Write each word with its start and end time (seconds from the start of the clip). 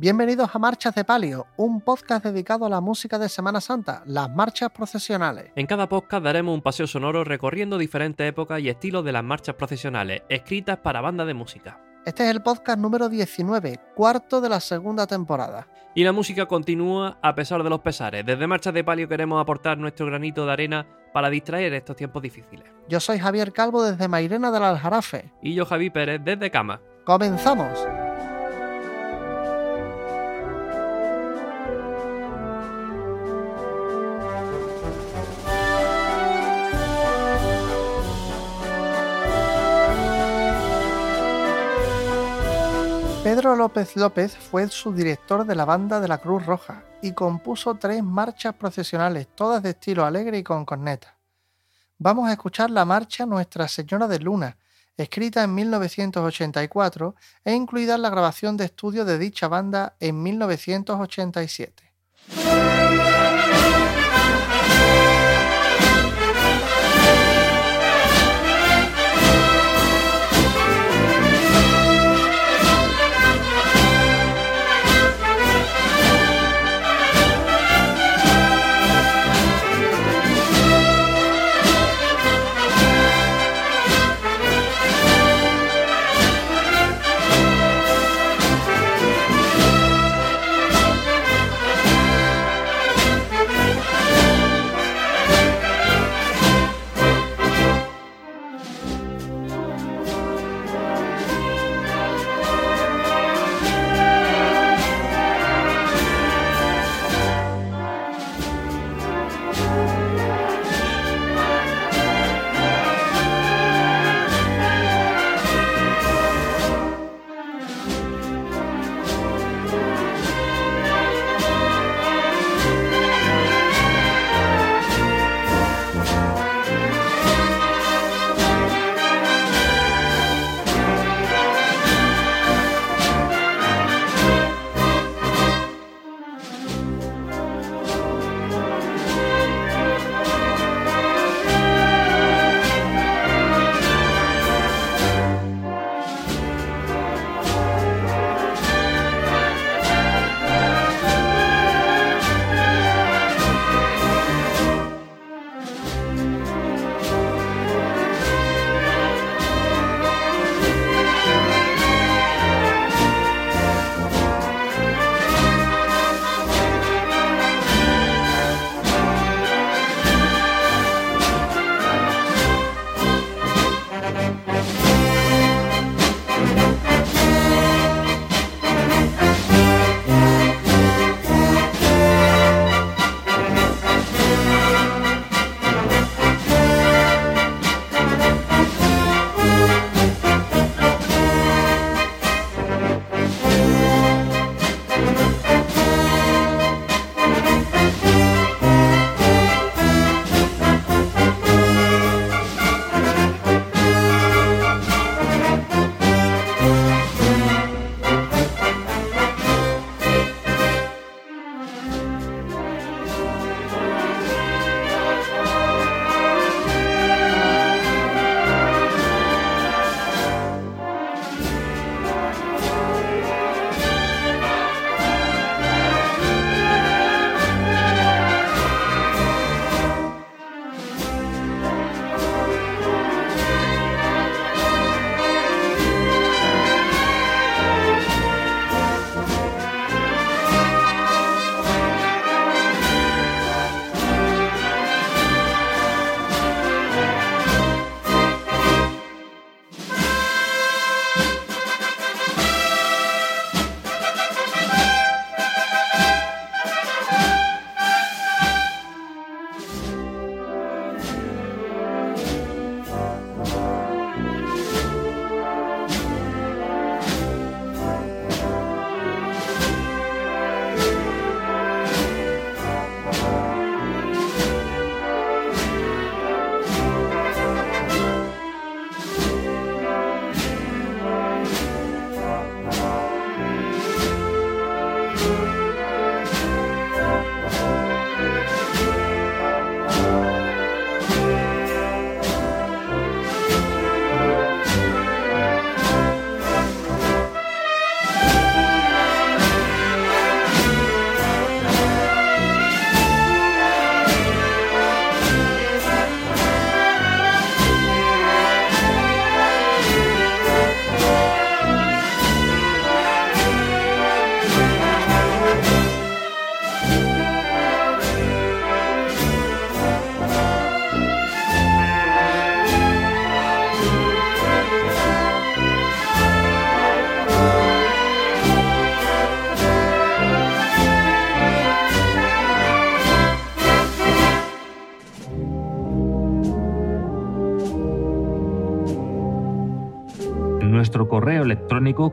Bienvenidos 0.00 0.50
a 0.54 0.60
Marchas 0.60 0.94
de 0.94 1.04
Palio, 1.04 1.48
un 1.56 1.80
podcast 1.80 2.24
dedicado 2.24 2.64
a 2.64 2.68
la 2.68 2.80
música 2.80 3.18
de 3.18 3.28
Semana 3.28 3.60
Santa, 3.60 4.04
las 4.06 4.30
marchas 4.30 4.70
procesionales. 4.70 5.50
En 5.56 5.66
cada 5.66 5.88
podcast 5.88 6.22
daremos 6.22 6.54
un 6.54 6.62
paseo 6.62 6.86
sonoro 6.86 7.24
recorriendo 7.24 7.76
diferentes 7.76 8.28
épocas 8.28 8.60
y 8.60 8.68
estilos 8.68 9.04
de 9.04 9.10
las 9.10 9.24
marchas 9.24 9.56
procesionales, 9.56 10.22
escritas 10.28 10.78
para 10.78 11.00
bandas 11.00 11.26
de 11.26 11.34
música. 11.34 11.80
Este 12.06 12.22
es 12.22 12.30
el 12.30 12.42
podcast 12.42 12.78
número 12.78 13.08
19, 13.08 13.80
cuarto 13.96 14.40
de 14.40 14.48
la 14.48 14.60
segunda 14.60 15.08
temporada. 15.08 15.66
Y 15.96 16.04
la 16.04 16.12
música 16.12 16.46
continúa 16.46 17.18
a 17.20 17.34
pesar 17.34 17.64
de 17.64 17.70
los 17.70 17.80
pesares. 17.80 18.24
Desde 18.24 18.46
Marchas 18.46 18.74
de 18.74 18.84
Palio 18.84 19.08
queremos 19.08 19.42
aportar 19.42 19.78
nuestro 19.78 20.06
granito 20.06 20.46
de 20.46 20.52
arena 20.52 20.86
para 21.12 21.28
distraer 21.28 21.74
estos 21.74 21.96
tiempos 21.96 22.22
difíciles. 22.22 22.70
Yo 22.88 23.00
soy 23.00 23.18
Javier 23.18 23.52
Calvo 23.52 23.82
desde 23.82 24.06
Mairena 24.06 24.52
del 24.52 24.62
Aljarafe. 24.62 25.32
Y 25.42 25.54
yo 25.54 25.66
Javi 25.66 25.90
Pérez 25.90 26.20
desde 26.24 26.52
Cama. 26.52 26.80
¡Comenzamos! 27.04 28.07
Pedro 43.28 43.56
López 43.56 43.94
López 43.94 44.34
fue 44.38 44.66
subdirector 44.70 45.44
de 45.44 45.54
la 45.54 45.66
banda 45.66 46.00
de 46.00 46.08
la 46.08 46.16
Cruz 46.16 46.46
Roja 46.46 46.82
y 47.02 47.12
compuso 47.12 47.74
tres 47.74 48.02
marchas 48.02 48.54
procesionales, 48.54 49.28
todas 49.34 49.62
de 49.62 49.68
estilo 49.68 50.06
alegre 50.06 50.38
y 50.38 50.42
con 50.42 50.64
corneta. 50.64 51.18
Vamos 51.98 52.26
a 52.26 52.32
escuchar 52.32 52.70
la 52.70 52.86
marcha 52.86 53.26
Nuestra 53.26 53.68
Señora 53.68 54.08
de 54.08 54.18
Luna, 54.18 54.56
escrita 54.96 55.44
en 55.44 55.54
1984 55.54 57.14
e 57.44 57.52
incluida 57.52 57.96
en 57.96 58.00
la 58.00 58.08
grabación 58.08 58.56
de 58.56 58.64
estudio 58.64 59.04
de 59.04 59.18
dicha 59.18 59.46
banda 59.46 59.94
en 60.00 60.22
1987. 60.22 61.92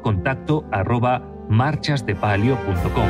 Contacto 0.01 0.65
arroba 0.71 1.19
marchasdepalio.com. 1.49 3.07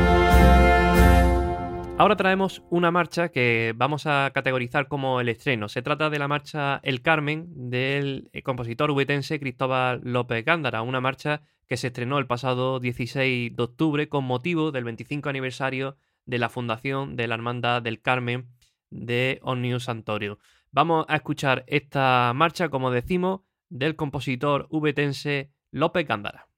Ahora 1.98 2.18
traemos 2.18 2.62
una 2.70 2.92
marcha 2.92 3.30
que 3.30 3.74
vamos 3.78 4.06
a 4.06 4.30
categorizar 4.34 4.90
como 4.90 5.22
el 5.22 5.30
estreno. 5.30 5.70
Se 5.70 5.82
trata 5.82 6.10
de 6.10 6.20
la 6.20 6.28
marcha 6.28 6.82
El 6.84 7.02
Carmen 7.02 7.48
del 7.70 8.30
compositor 8.44 8.92
huetense 8.92 9.40
Cristóbal 9.40 10.02
López 10.04 10.44
Gándara, 10.44 10.82
una 10.82 11.00
marcha 11.00 11.42
que 11.68 11.78
se 11.78 11.88
estrenó 11.88 12.20
el 12.20 12.28
pasado 12.28 12.82
16 12.82 13.56
de 13.56 13.64
octubre 13.64 14.10
con 14.10 14.26
motivo 14.26 14.72
del 14.74 14.84
25 14.84 15.30
aniversario 15.30 15.96
de 16.26 16.38
la 16.38 16.50
fundación 16.50 17.16
de 17.16 17.28
la 17.28 17.36
Hermandad 17.36 17.82
del 17.82 18.02
Carmen 18.02 18.50
de 18.90 19.40
Omnius 19.42 19.86
Santorio. 19.86 20.38
Vamos 20.72 21.06
a 21.08 21.16
escuchar 21.16 21.64
esta 21.68 22.34
marcha, 22.36 22.68
como 22.68 22.92
decimos, 22.92 23.42
del 23.70 23.96
compositor 23.96 24.68
hubetense 24.70 25.54
López 25.72 26.06
Gándara. 26.06 26.50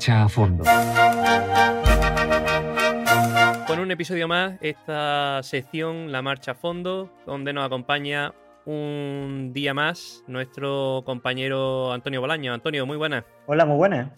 Marcha 0.00 0.22
a 0.22 0.28
fondo. 0.30 0.64
Con 3.66 3.80
un 3.80 3.90
episodio 3.90 4.26
más, 4.28 4.54
esta 4.62 5.42
sección, 5.42 6.10
la 6.10 6.22
Marcha 6.22 6.52
a 6.52 6.54
fondo, 6.54 7.10
donde 7.26 7.52
nos 7.52 7.66
acompaña 7.66 8.32
un 8.64 9.50
día 9.52 9.74
más 9.74 10.24
nuestro 10.26 11.02
compañero 11.04 11.92
Antonio 11.92 12.22
Bolaño. 12.22 12.54
Antonio, 12.54 12.86
muy 12.86 12.96
buenas. 12.96 13.24
Hola, 13.44 13.66
muy 13.66 13.76
buenas. 13.76 14.08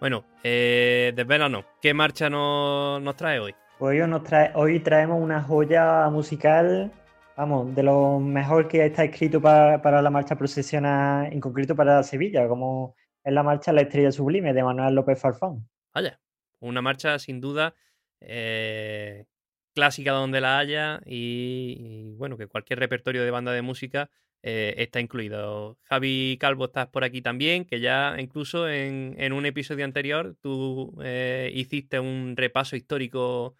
Bueno, 0.00 0.24
eh, 0.42 1.12
desvélanos, 1.14 1.64
¿qué 1.80 1.94
marcha 1.94 2.28
nos, 2.28 3.00
nos 3.00 3.14
trae 3.14 3.38
hoy? 3.38 3.54
Pues 3.78 4.02
hoy, 4.02 4.08
nos 4.08 4.24
trae, 4.24 4.50
hoy 4.56 4.80
traemos 4.80 5.22
una 5.22 5.40
joya 5.42 6.10
musical, 6.10 6.90
vamos, 7.36 7.72
de 7.72 7.84
lo 7.84 8.18
mejor 8.18 8.66
que 8.66 8.84
está 8.84 9.04
escrito 9.04 9.40
para, 9.40 9.80
para 9.80 10.02
la 10.02 10.10
marcha 10.10 10.34
procesional, 10.34 11.32
en 11.32 11.38
concreto 11.38 11.76
para 11.76 12.02
Sevilla, 12.02 12.48
como 12.48 12.96
es 13.24 13.32
la 13.32 13.42
marcha 13.42 13.72
La 13.72 13.82
Estrella 13.82 14.12
Sublime 14.12 14.52
de 14.52 14.62
Manuel 14.62 14.94
López 14.94 15.20
Farfán. 15.20 15.68
Vaya, 15.94 16.20
una 16.60 16.82
marcha 16.82 17.18
sin 17.18 17.40
duda 17.40 17.74
eh, 18.20 19.26
clásica 19.74 20.12
donde 20.12 20.40
la 20.40 20.58
haya 20.58 21.00
y, 21.06 22.14
bueno, 22.16 22.36
que 22.36 22.46
cualquier 22.46 22.78
repertorio 22.78 23.24
de 23.24 23.30
banda 23.30 23.52
de 23.52 23.62
música 23.62 24.10
eh, 24.42 24.74
está 24.78 25.00
incluido. 25.00 25.78
Javi 25.84 26.38
Calvo, 26.40 26.66
estás 26.66 26.88
por 26.88 27.04
aquí 27.04 27.20
también, 27.22 27.64
que 27.64 27.80
ya 27.80 28.16
incluso 28.18 28.68
en, 28.68 29.14
en 29.18 29.32
un 29.32 29.46
episodio 29.46 29.84
anterior 29.84 30.36
tú 30.40 30.96
eh, 31.02 31.50
hiciste 31.54 32.00
un 32.00 32.34
repaso 32.36 32.76
histórico 32.76 33.54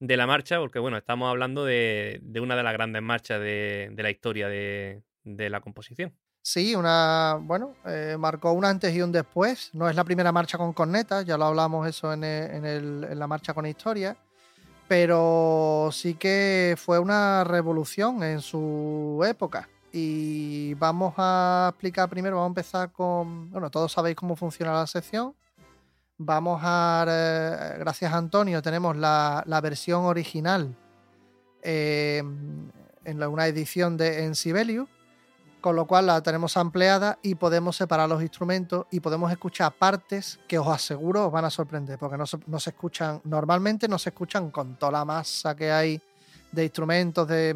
de 0.00 0.16
la 0.16 0.26
marcha, 0.26 0.58
porque 0.58 0.78
bueno, 0.78 0.96
estamos 0.96 1.30
hablando 1.30 1.64
de, 1.64 2.20
una 2.40 2.56
de 2.56 2.62
las 2.62 2.72
grandes 2.72 3.02
marchas 3.02 3.40
de, 3.40 3.92
la 3.96 4.10
historia 4.10 4.48
de, 4.48 5.02
la 5.24 5.60
composición. 5.60 6.14
Sí, 6.46 6.76
una, 6.76 7.38
bueno, 7.40 7.74
eh, 7.86 8.16
marcó 8.18 8.52
un 8.52 8.66
antes 8.66 8.94
y 8.94 9.00
un 9.00 9.10
después. 9.10 9.70
No 9.72 9.88
es 9.88 9.96
la 9.96 10.04
primera 10.04 10.30
marcha 10.30 10.58
con 10.58 10.74
cornetas, 10.74 11.24
ya 11.24 11.38
lo 11.38 11.46
hablamos 11.46 11.88
eso 11.88 12.12
en, 12.12 12.22
el, 12.22 12.50
en, 12.50 12.64
el, 12.66 13.06
en 13.10 13.18
la 13.18 13.26
marcha 13.26 13.54
con 13.54 13.66
historia 13.66 14.16
pero 14.86 15.88
sí 15.92 16.14
que 16.14 16.76
fue 16.78 16.98
una 16.98 17.44
revolución 17.44 18.22
en 18.22 18.40
su 18.40 19.22
época 19.26 19.68
y 19.92 20.74
vamos 20.74 21.14
a 21.16 21.68
explicar 21.70 22.08
primero, 22.08 22.36
vamos 22.36 22.48
a 22.48 22.50
empezar 22.50 22.92
con, 22.92 23.50
bueno, 23.50 23.70
todos 23.70 23.92
sabéis 23.92 24.16
cómo 24.16 24.34
funciona 24.34 24.72
la 24.72 24.86
sección. 24.88 25.34
Vamos 26.16 26.60
a, 26.64 27.04
eh, 27.08 27.76
gracias 27.78 28.12
a 28.12 28.16
Antonio, 28.16 28.60
tenemos 28.60 28.96
la, 28.96 29.42
la 29.46 29.60
versión 29.60 30.04
original 30.04 30.76
eh, 31.62 32.22
en 33.04 33.20
la, 33.20 33.28
una 33.28 33.46
edición 33.46 33.96
de 33.96 34.24
en 34.24 34.34
Sibelius, 34.34 34.88
con 35.64 35.76
lo 35.76 35.86
cual 35.86 36.04
la 36.04 36.22
tenemos 36.22 36.58
ampliada 36.58 37.18
y 37.22 37.36
podemos 37.36 37.74
separar 37.74 38.06
los 38.06 38.20
instrumentos 38.20 38.84
y 38.90 39.00
podemos 39.00 39.32
escuchar 39.32 39.72
partes 39.72 40.38
que 40.46 40.58
os 40.58 40.68
aseguro 40.68 41.24
os 41.24 41.32
van 41.32 41.46
a 41.46 41.48
sorprender, 41.48 41.98
porque 41.98 42.18
no 42.18 42.26
se, 42.26 42.36
no 42.48 42.60
se 42.60 42.68
escuchan, 42.68 43.22
normalmente 43.24 43.88
no 43.88 43.98
se 43.98 44.10
escuchan 44.10 44.50
con 44.50 44.76
toda 44.76 44.92
la 44.92 45.06
masa 45.06 45.56
que 45.56 45.72
hay 45.72 45.98
de 46.52 46.64
instrumentos, 46.64 47.26
de, 47.26 47.54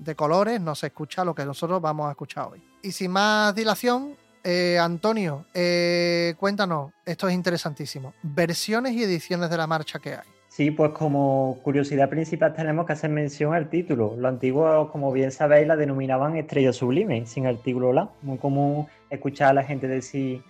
de, 0.00 0.14
colores, 0.16 0.60
no 0.60 0.74
se 0.74 0.88
escucha 0.88 1.24
lo 1.24 1.32
que 1.32 1.44
nosotros 1.44 1.80
vamos 1.80 2.08
a 2.08 2.10
escuchar 2.10 2.48
hoy. 2.50 2.60
Y 2.82 2.90
sin 2.90 3.12
más 3.12 3.54
dilación, 3.54 4.16
eh, 4.42 4.76
Antonio, 4.76 5.46
eh, 5.54 6.34
cuéntanos, 6.40 6.90
esto 7.06 7.28
es 7.28 7.34
interesantísimo, 7.34 8.14
versiones 8.20 8.94
y 8.94 9.04
ediciones 9.04 9.48
de 9.48 9.56
la 9.56 9.68
marcha 9.68 10.00
que 10.00 10.16
hay. 10.16 10.39
Sí, 10.50 10.72
pues 10.72 10.90
como 10.90 11.60
curiosidad 11.62 12.08
principal 12.08 12.52
tenemos 12.52 12.84
que 12.84 12.92
hacer 12.92 13.08
mención 13.08 13.54
al 13.54 13.70
título. 13.70 14.16
Los 14.16 14.28
antiguos, 14.28 14.90
como 14.90 15.12
bien 15.12 15.30
sabéis, 15.30 15.68
la 15.68 15.76
denominaban 15.76 16.36
estrella 16.36 16.72
sublime, 16.72 17.24
sin 17.24 17.46
artículo 17.46 17.92
la. 17.92 18.08
Muy 18.22 18.36
común 18.36 18.88
escuchar 19.10 19.50
a 19.50 19.52
la 19.52 19.62
gente 19.62 19.86
decir 19.86 20.42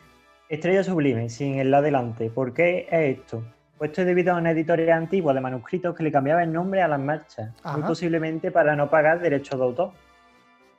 estrella 0.48 0.82
sublime, 0.84 1.28
sin 1.28 1.56
el 1.56 1.70
la 1.70 1.82
delante. 1.82 2.30
¿Por 2.30 2.54
qué 2.54 2.88
es 2.90 3.18
esto? 3.18 3.44
Pues 3.76 3.90
esto 3.90 4.00
es 4.00 4.06
debido 4.06 4.32
a 4.32 4.38
una 4.38 4.52
editorial 4.52 4.88
antigua 5.02 5.34
de 5.34 5.42
manuscritos 5.42 5.94
que 5.94 6.02
le 6.02 6.10
cambiaba 6.10 6.42
el 6.42 6.50
nombre 6.50 6.80
a 6.80 6.88
las 6.88 6.98
marchas, 6.98 7.52
Ajá. 7.62 7.76
muy 7.76 7.86
posiblemente 7.86 8.50
para 8.50 8.74
no 8.74 8.88
pagar 8.88 9.20
derechos 9.20 9.58
de 9.58 9.66
autor. 9.66 9.92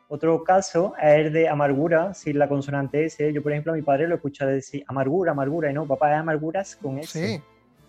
Otro 0.08 0.44
caso 0.44 0.96
es 1.00 1.28
el 1.28 1.32
de 1.32 1.48
amargura, 1.48 2.16
sin 2.16 2.40
la 2.40 2.50
consonante 2.50 3.06
S. 3.06 3.32
Yo, 3.32 3.44
por 3.44 3.52
ejemplo, 3.52 3.72
a 3.72 3.76
mi 3.76 3.84
padre 3.84 4.08
lo 4.08 4.16
escucho 4.16 4.48
decir 4.48 4.84
amargura, 4.88 5.34
amargura, 5.34 5.70
y 5.70 5.76
no, 5.76 5.86
papá 5.86 6.12
es 6.12 6.20
amarguras 6.20 6.76
con 6.76 6.98
S. 6.98 7.38
Sí, 7.38 7.44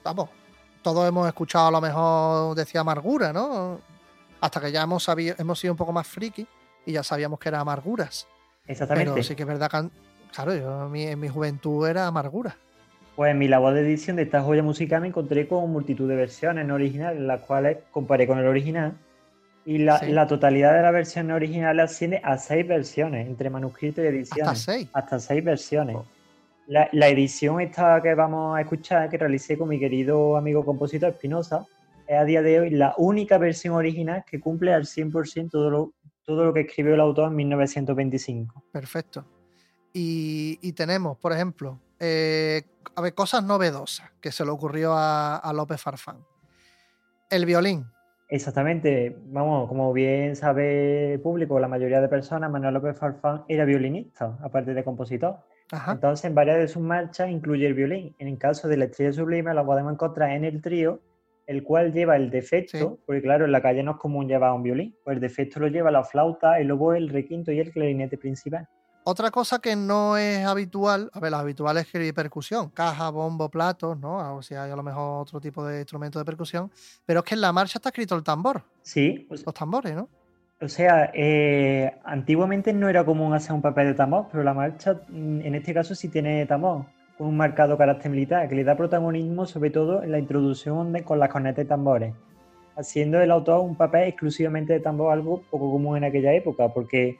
vamos. 0.05 0.42
Todos 0.83 1.09
hemos 1.09 1.27
escuchado 1.29 1.69
a 1.69 1.71
lo 1.71 1.81
mejor 1.81 2.57
decía 2.57 2.81
amargura, 2.81 3.33
¿no? 3.33 3.81
Hasta 4.41 4.61
que 4.61 4.73
ya 4.73 4.83
hemos, 4.83 5.05
sabido, 5.05 5.37
hemos 5.39 5.59
sido 5.59 5.73
un 5.73 5.77
poco 5.77 5.93
más 5.93 6.07
friki 6.07 6.47
y 6.85 6.93
ya 6.93 7.03
sabíamos 7.03 7.39
que 7.39 7.49
era 7.49 7.61
amarguras. 7.61 8.27
Exactamente. 8.67 9.13
Pero 9.13 9.23
sí 9.23 9.37
que 9.37 9.43
es 9.43 9.49
verdad 9.49 9.71
que, 9.71 9.89
claro, 10.35 10.55
yo 10.55 10.87
en 10.87 10.93
mi, 10.93 11.05
en 11.05 11.21
mi 11.21 11.29
juventud 11.29 11.87
era 11.87 12.07
amargura. 12.07 12.57
Pues 13.15 13.31
en 13.31 13.39
mi 13.39 13.47
labor 13.47 13.75
de 13.75 13.83
edición 13.83 14.17
de 14.17 14.23
esta 14.23 14.43
joya 14.43 14.63
musical 14.63 15.03
me 15.03 15.09
encontré 15.09 15.47
con 15.47 15.71
multitud 15.71 16.09
de 16.09 16.17
versiones 16.17 16.67
no 16.67 16.75
originales, 16.75 17.21
las 17.21 17.43
cuales 17.43 17.79
comparé 17.91 18.27
con 18.27 18.39
el 18.39 18.47
original. 18.47 18.95
Y 19.65 19.79
la, 19.79 20.01
sí. 20.01 20.07
la 20.11 20.27
totalidad 20.27 20.75
de 20.75 20.83
la 20.83 20.91
versión 20.91 21.31
original 21.31 21.79
asciende 21.79 22.21
a 22.25 22.37
seis 22.39 22.67
versiones, 22.67 23.29
entre 23.29 23.49
manuscrito 23.49 24.03
y 24.03 24.07
edición. 24.07 24.49
Hasta 24.49 24.73
seis. 24.73 24.89
Hasta 24.93 25.21
seis 25.21 25.45
versiones. 25.45 25.97
Oh. 25.97 26.05
La, 26.67 26.89
la, 26.93 27.09
edición 27.09 27.61
esta 27.61 28.01
que 28.01 28.15
vamos 28.15 28.57
a 28.57 28.61
escuchar, 28.61 29.11
que 29.11 29.19
realicé 29.19 29.59
con 29.59 29.69
mi 29.69 29.79
querido 29.79 30.37
amigo 30.37 30.65
compositor 30.65 31.11
Espinosa, 31.11 31.67
es 32.07 32.17
a 32.17 32.25
día 32.25 32.43
de 32.43 32.61
hoy 32.61 32.71
la 32.71 32.95
única 32.99 33.39
versión 33.39 33.75
original 33.75 34.25
que 34.25 34.41
cumple 34.41 34.73
al 34.73 34.85
100% 34.85 35.51
todo 35.51 35.71
lo, 35.71 35.93
todo 36.25 36.45
lo 36.45 36.55
que 36.55 36.61
escribió 36.61 36.95
el 36.95 37.01
autor 37.01 37.29
en 37.29 37.37
1925. 37.37 38.65
Perfecto. 38.73 39.25
Y, 39.93 40.59
y 40.63 40.73
tenemos, 40.73 41.19
por 41.19 41.33
ejemplo, 41.33 41.79
eh, 41.99 42.63
a 42.95 43.01
ver, 43.01 43.15
cosas 43.15 43.45
novedosas 43.45 44.11
que 44.21 44.33
se 44.33 44.45
le 44.45 44.51
ocurrió 44.51 44.93
a, 44.93 45.37
a, 45.37 45.53
López 45.53 45.81
Farfán. 45.81 46.19
El 47.31 47.47
violín. 47.47 47.87
Exactamente, 48.29 49.15
vamos, 49.27 49.69
como 49.69 49.93
bien 49.93 50.37
sabe 50.37 51.15
el 51.15 51.21
público, 51.21 51.61
la 51.61 51.69
mayoría 51.69 52.01
de 52.01 52.09
personas, 52.09 52.51
Manuel 52.51 52.73
López 52.73 52.97
Farfán 52.97 53.45
era 53.47 53.67
violinista, 53.67 54.39
aparte 54.43 54.73
de 54.73 54.83
compositor. 54.83 55.37
Ajá. 55.73 55.93
Entonces, 55.93 56.27
en 56.27 56.35
varias 56.35 56.59
de 56.59 56.69
sus 56.69 56.83
marchas 56.83 57.31
incluye 57.31 57.67
el 57.67 57.75
violín. 57.75 58.15
En 58.19 58.29
el 58.29 58.39
caso 58.39 58.69
de 58.69 58.77
la 58.77 58.85
estrella 58.85 59.13
sublime, 59.13 59.53
lo 59.55 59.65
podemos 59.67 59.93
encontrar 59.93 60.31
en 60.31 60.45
el 60.45 60.61
trío, 60.61 61.01
el 61.47 61.65
cual 61.65 61.93
lleva 61.93 62.15
el 62.17 62.31
defecto, 62.31 62.79
sí. 62.79 63.03
porque 63.07 63.23
claro, 63.23 63.47
en 63.47 63.53
la 63.53 63.63
calle 63.63 63.83
no 63.83 63.93
es 63.93 63.97
común 63.97 64.29
llevar 64.29 64.53
un 64.53 64.63
violín, 64.63 64.95
pues 65.03 65.17
el 65.17 65.21
defecto 65.21 65.61
lo 65.61 65.69
lleva 65.69 65.91
la 65.91 66.05
flauta, 66.05 66.61
el 66.61 66.71
oboe, 66.71 66.99
el 66.99 67.09
requinto 67.09 67.51
y 67.51 67.59
el 67.59 67.73
clarinete 67.73 68.19
principal. 68.19 68.69
Otra 69.05 69.33
cosa 69.33 69.59
que 69.59 69.75
no 69.75 70.17
es 70.17 70.45
habitual, 70.45 71.11
a 71.13 71.19
ver, 71.19 71.33
lo 71.33 71.39
habitual 71.39 71.77
es 71.79 71.87
escribir 71.87 72.15
percusión, 72.15 72.69
caja, 72.69 73.11
bombo, 73.11 73.49
platos, 73.49 73.99
¿no? 73.99 74.37
O 74.37 74.43
sea, 74.43 74.65
hay 74.65 74.71
a 74.71 74.77
lo 74.77 74.83
mejor 74.85 75.23
otro 75.23 75.41
tipo 75.41 75.65
de 75.67 75.81
instrumento 75.81 76.21
de 76.21 76.25
percusión, 76.25 76.71
pero 77.05 77.21
es 77.21 77.25
que 77.25 77.35
en 77.35 77.41
la 77.41 77.53
marcha 77.53 77.79
está 77.79 77.89
escrito 77.89 78.15
el 78.15 78.23
tambor. 78.23 78.63
Sí. 78.83 79.25
Pues, 79.29 79.45
Los 79.45 79.55
tambores, 79.55 79.97
¿no? 79.97 80.09
O 80.63 80.69
sea, 80.69 81.11
eh, 81.13 81.93
antiguamente 82.05 82.73
no 82.73 82.89
era 82.89 83.05
común 83.05 83.35
hacer 83.35 83.53
un 83.53 83.63
papel 83.63 83.89
de 83.89 83.95
tambor, 83.95 84.27
pero 84.31 84.45
la 84.45 84.55
marcha 84.55 85.01
en 85.11 85.55
este 85.57 85.75
caso 85.75 85.97
sí 85.97 86.09
tiene 86.09 86.47
tambor, 86.47 86.85
con 87.19 87.27
un 87.27 87.37
marcado 87.37 87.77
carácter 87.77 88.13
militar, 88.13 88.49
que 88.49 88.55
le 88.55 88.63
da 88.63 88.77
protagonismo 88.77 89.45
sobre 89.45 89.71
todo 89.71 90.05
en 90.05 90.13
la 90.13 90.21
introducción 90.21 90.93
de, 90.93 91.03
con 91.03 91.19
las 91.19 91.31
cornetas 91.31 91.65
de 91.65 91.69
tambores, 91.69 92.15
haciendo 92.77 93.21
el 93.21 93.33
autor 93.33 93.61
un 93.61 93.75
papel 93.75 94.05
exclusivamente 94.05 94.73
de 94.73 94.79
tambor, 94.79 95.13
algo 95.13 95.43
poco 95.51 95.69
común 95.73 95.97
en 95.97 96.05
aquella 96.05 96.33
época, 96.33 96.69
porque 96.69 97.17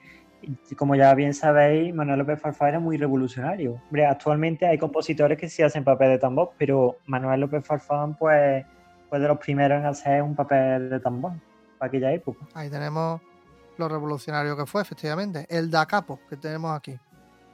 como 0.77 0.95
ya 0.95 1.13
bien 1.13 1.33
sabéis, 1.33 1.93
Manuel 1.93 2.19
López 2.19 2.39
Farfán 2.39 2.69
era 2.69 2.79
muy 2.79 2.95
revolucionario. 2.95 3.81
Hombre, 3.87 4.05
actualmente 4.05 4.65
hay 4.65 4.77
compositores 4.77 5.37
que 5.37 5.49
sí 5.49 5.63
hacen 5.63 5.83
papel 5.83 6.11
de 6.11 6.19
tambor, 6.19 6.51
pero 6.57 6.95
Manuel 7.07 7.41
López 7.41 7.65
Farfán 7.65 8.15
pues, 8.15 8.65
fue 9.09 9.19
de 9.19 9.27
los 9.27 9.37
primeros 9.37 9.79
en 9.79 9.85
hacer 9.85 10.21
un 10.21 10.33
papel 10.33 10.89
de 10.89 10.99
tambor 11.01 11.33
para 11.77 11.87
aquella 11.87 12.11
época. 12.13 12.45
Ahí 12.53 12.69
tenemos 12.69 13.21
lo 13.77 13.89
revolucionario 13.89 14.55
que 14.55 14.65
fue, 14.65 14.81
efectivamente. 14.81 15.45
El 15.49 15.69
da 15.69 15.85
capo 15.85 16.19
que 16.29 16.37
tenemos 16.37 16.75
aquí. 16.75 16.97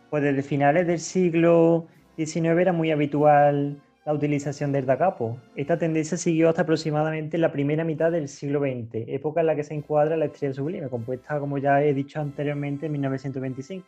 Pues 0.10 0.24
desde 0.24 0.42
finales 0.42 0.88
del 0.88 1.00
siglo 1.00 1.88
XIX 2.18 2.60
era 2.60 2.74
muy 2.74 2.92
habitual 2.92 3.82
la 4.06 4.14
utilización 4.14 4.72
del 4.72 4.88
da 4.88 4.98
capo. 4.98 5.38
Esta 5.56 5.78
tendencia 5.78 6.18
siguió 6.18 6.50
hasta 6.50 6.64
aproximadamente 6.64 7.38
la 7.38 7.52
primera 7.52 7.84
mitad 7.84 8.12
del 8.12 8.28
siglo 8.28 8.60
XX, 8.60 9.08
época 9.08 9.42
en 9.42 9.48
la 9.48 9.56
que 9.56 9.64
se 9.64 9.76
encuadra 9.76 10.18
la 10.18 10.26
estrella 10.26 10.54
sublime, 10.54 10.90
compuesta, 10.90 11.40
como 11.40 11.60
ya 11.60 11.84
he 11.84 11.94
dicho 11.94 12.20
anteriormente, 12.20 12.88
en 12.88 12.94
1925. 12.94 13.86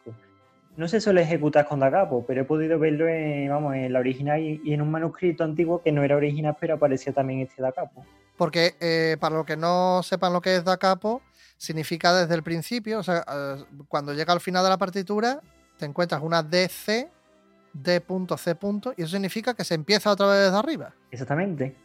No 0.77 0.87
se 0.87 1.01
suele 1.01 1.23
ejecutar 1.23 1.67
con 1.67 1.79
da 1.79 1.89
capo, 1.89 2.23
pero 2.25 2.41
he 2.41 2.45
podido 2.45 2.77
verlo 2.77 3.07
en, 3.09 3.49
vamos, 3.49 3.75
en 3.75 3.91
la 3.91 3.99
original 3.99 4.39
y, 4.39 4.61
en 4.71 4.81
un 4.81 4.91
manuscrito 4.91 5.43
antiguo 5.43 5.81
que 5.81 5.91
no 5.91 6.03
era 6.03 6.15
original, 6.15 6.55
pero 6.59 6.75
aparecía 6.75 7.11
también 7.11 7.41
este 7.41 7.61
da 7.61 7.71
capo. 7.71 8.05
Porque 8.37 8.75
eh, 8.79 9.17
para 9.19 9.35
los 9.35 9.45
que 9.45 9.57
no 9.57 10.01
sepan 10.03 10.33
lo 10.33 10.41
que 10.41 10.55
es 10.55 10.63
da 10.63 10.77
capo, 10.77 11.21
significa 11.61 12.11
desde 12.11 12.33
el 12.33 12.41
principio, 12.41 12.97
o 12.97 13.03
sea, 13.03 13.23
eh, 13.31 13.63
cuando 13.87 14.15
llega 14.15 14.33
al 14.33 14.39
final 14.39 14.63
de 14.63 14.69
la 14.71 14.79
partitura, 14.79 15.41
te 15.77 15.85
encuentras 15.85 16.19
una 16.23 16.41
DC 16.41 17.07
D.C. 17.73 18.57
y 18.97 19.03
eso 19.03 19.11
significa 19.11 19.53
que 19.53 19.63
se 19.63 19.75
empieza 19.75 20.09
otra 20.09 20.25
vez 20.25 20.45
desde 20.45 20.57
arriba. 20.57 20.91
Exactamente. 21.11 21.75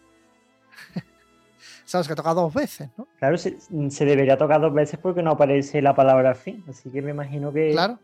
Sabes 1.85 2.09
que 2.09 2.14
toca 2.14 2.33
dos 2.33 2.54
veces, 2.54 2.88
¿no? 2.97 3.06
Claro, 3.18 3.37
se, 3.37 3.59
se, 3.90 4.04
debería 4.06 4.38
tocar 4.38 4.62
dos 4.62 4.73
veces 4.73 4.99
porque 4.99 5.23
no 5.23 5.33
aparece 5.33 5.83
la 5.83 5.95
palabra 5.95 6.35
fin, 6.35 6.64
así 6.71 6.90
que 6.90 7.02
me 7.02 7.11
imagino 7.11 7.52
que... 7.52 7.73
Claro, 7.73 7.99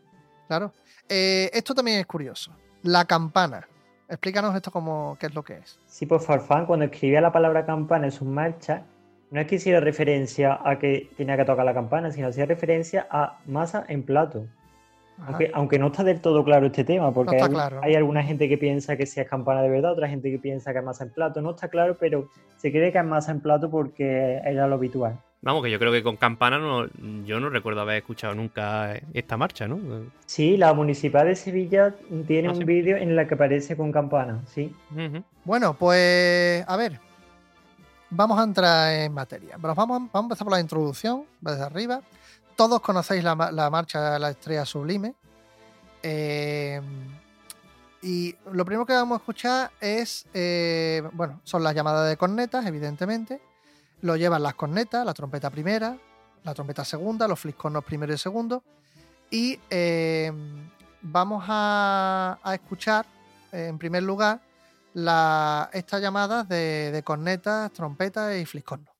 claro. 0.47 0.73
Eh, 1.09 1.49
esto 1.53 1.73
también 1.73 1.97
es 1.97 2.05
curioso. 2.05 2.55
La 2.83 3.05
campana. 3.05 3.67
Explícanos 4.07 4.55
esto 4.55 4.69
como 4.69 5.17
qué 5.19 5.25
es 5.25 5.33
lo 5.33 5.43
que 5.43 5.57
es. 5.57 5.79
Sí, 5.87 6.05
pues 6.05 6.23
Farfán 6.23 6.67
cuando 6.67 6.85
escribía 6.85 7.19
la 7.19 7.31
palabra 7.31 7.65
campana 7.65 8.05
en 8.05 8.11
sus 8.11 8.27
marchas, 8.27 8.83
no 9.33 9.41
es 9.41 9.47
que 9.47 9.55
hiciera 9.55 9.79
referencia 9.79 10.59
a 10.63 10.77
que 10.77 11.09
tenía 11.17 11.35
que 11.35 11.43
tocar 11.43 11.65
la 11.65 11.73
campana, 11.73 12.11
sino 12.11 12.27
hacía 12.27 12.45
referencia 12.45 13.07
a 13.09 13.39
masa 13.47 13.83
en 13.87 14.03
plato. 14.03 14.45
Aunque, 15.25 15.49
aunque, 15.53 15.79
no 15.79 15.87
está 15.87 16.03
del 16.03 16.21
todo 16.21 16.43
claro 16.43 16.67
este 16.67 16.83
tema, 16.83 17.11
porque 17.11 17.37
hay, 17.37 17.51
hay, 17.81 17.95
alguna 17.95 18.21
gente 18.21 18.47
que 18.47 18.59
piensa 18.59 18.95
que 18.95 19.07
si 19.07 19.19
es 19.19 19.27
campana 19.27 19.63
de 19.63 19.69
verdad, 19.69 19.93
otra 19.93 20.07
gente 20.07 20.29
que 20.29 20.37
piensa 20.37 20.71
que 20.71 20.79
es 20.79 20.85
masa 20.85 21.05
en 21.05 21.11
plato. 21.11 21.41
No 21.41 21.51
está 21.51 21.67
claro, 21.67 21.97
pero 21.99 22.29
se 22.57 22.71
cree 22.71 22.91
que 22.91 22.99
es 22.99 23.05
masa 23.05 23.31
en 23.31 23.39
plato 23.39 23.71
porque 23.71 24.39
era 24.45 24.67
lo 24.67 24.75
habitual. 24.75 25.17
Vamos, 25.41 25.63
que 25.63 25.71
yo 25.71 25.79
creo 25.79 25.91
que 25.91 26.03
con 26.03 26.15
campana 26.15 26.59
no, 26.59 26.87
yo 27.25 27.39
no 27.39 27.49
recuerdo 27.49 27.81
haber 27.81 27.97
escuchado 27.97 28.35
nunca 28.35 28.99
esta 29.13 29.35
marcha, 29.35 29.67
¿no? 29.67 29.79
Sí, 30.27 30.57
la 30.57 30.73
Municipal 30.73 31.25
de 31.25 31.35
Sevilla 31.35 31.95
tiene 32.27 32.49
ah, 32.49 32.51
un 32.51 32.59
vídeo 32.59 32.97
en 32.97 33.17
el 33.17 33.27
que 33.27 33.33
aparece 33.33 33.75
con 33.75 33.91
campana, 33.91 34.41
sí. 34.45 34.71
Bueno, 35.43 35.73
pues 35.73 36.63
a 36.67 36.77
ver, 36.77 36.99
vamos 38.15 38.39
a 38.39 38.43
entrar 38.43 38.93
en 38.93 39.13
materia. 39.13 39.57
Vamos 39.57 40.09
a 40.13 40.19
empezar 40.19 40.45
por 40.45 40.53
la 40.53 40.59
introducción, 40.59 41.25
desde 41.41 41.63
arriba. 41.63 42.01
Todos 42.55 42.81
conocéis 42.81 43.23
la, 43.23 43.35
marcha 43.35 44.13
de 44.13 44.19
la 44.19 44.29
estrella 44.29 44.65
sublime. 44.65 45.15
Eh, 46.01 46.81
y 48.01 48.35
lo 48.51 48.65
primero 48.65 48.85
que 48.85 48.93
vamos 48.93 49.15
a 49.15 49.19
escuchar 49.19 49.71
es, 49.79 50.25
eh, 50.33 51.01
bueno, 51.13 51.39
son 51.43 51.63
las 51.63 51.73
llamadas 51.73 52.09
de 52.09 52.17
cornetas, 52.17 52.65
evidentemente 52.65 53.41
lo 54.03 54.17
llevan 54.17 54.43
las 54.43 54.53
cornetas, 54.55 55.05
la 55.05 55.13
trompeta 55.13 55.49
primera, 55.49 55.97
la 56.43 56.53
trompeta 56.53 56.83
segunda, 56.83 57.25
los 57.25 57.39
fliscornos 57.39 57.85
primero 57.85 58.13
y 58.13 58.17
segundo. 58.17 58.61
Y 59.31 59.57
eh, 59.69 60.31
vamos 61.01 61.45
a, 61.47 62.37
escuchar, 62.53 63.05
en 63.53 63.77
primer 63.77 64.03
lugar, 64.03 64.41
estas 64.95 66.01
llamadas 66.01 66.47
de, 66.47 66.91
de 66.91 67.03
cornetas, 67.03 67.71
trompetas 67.71 68.35
y 68.37 68.45
fliscornos. 68.45 68.93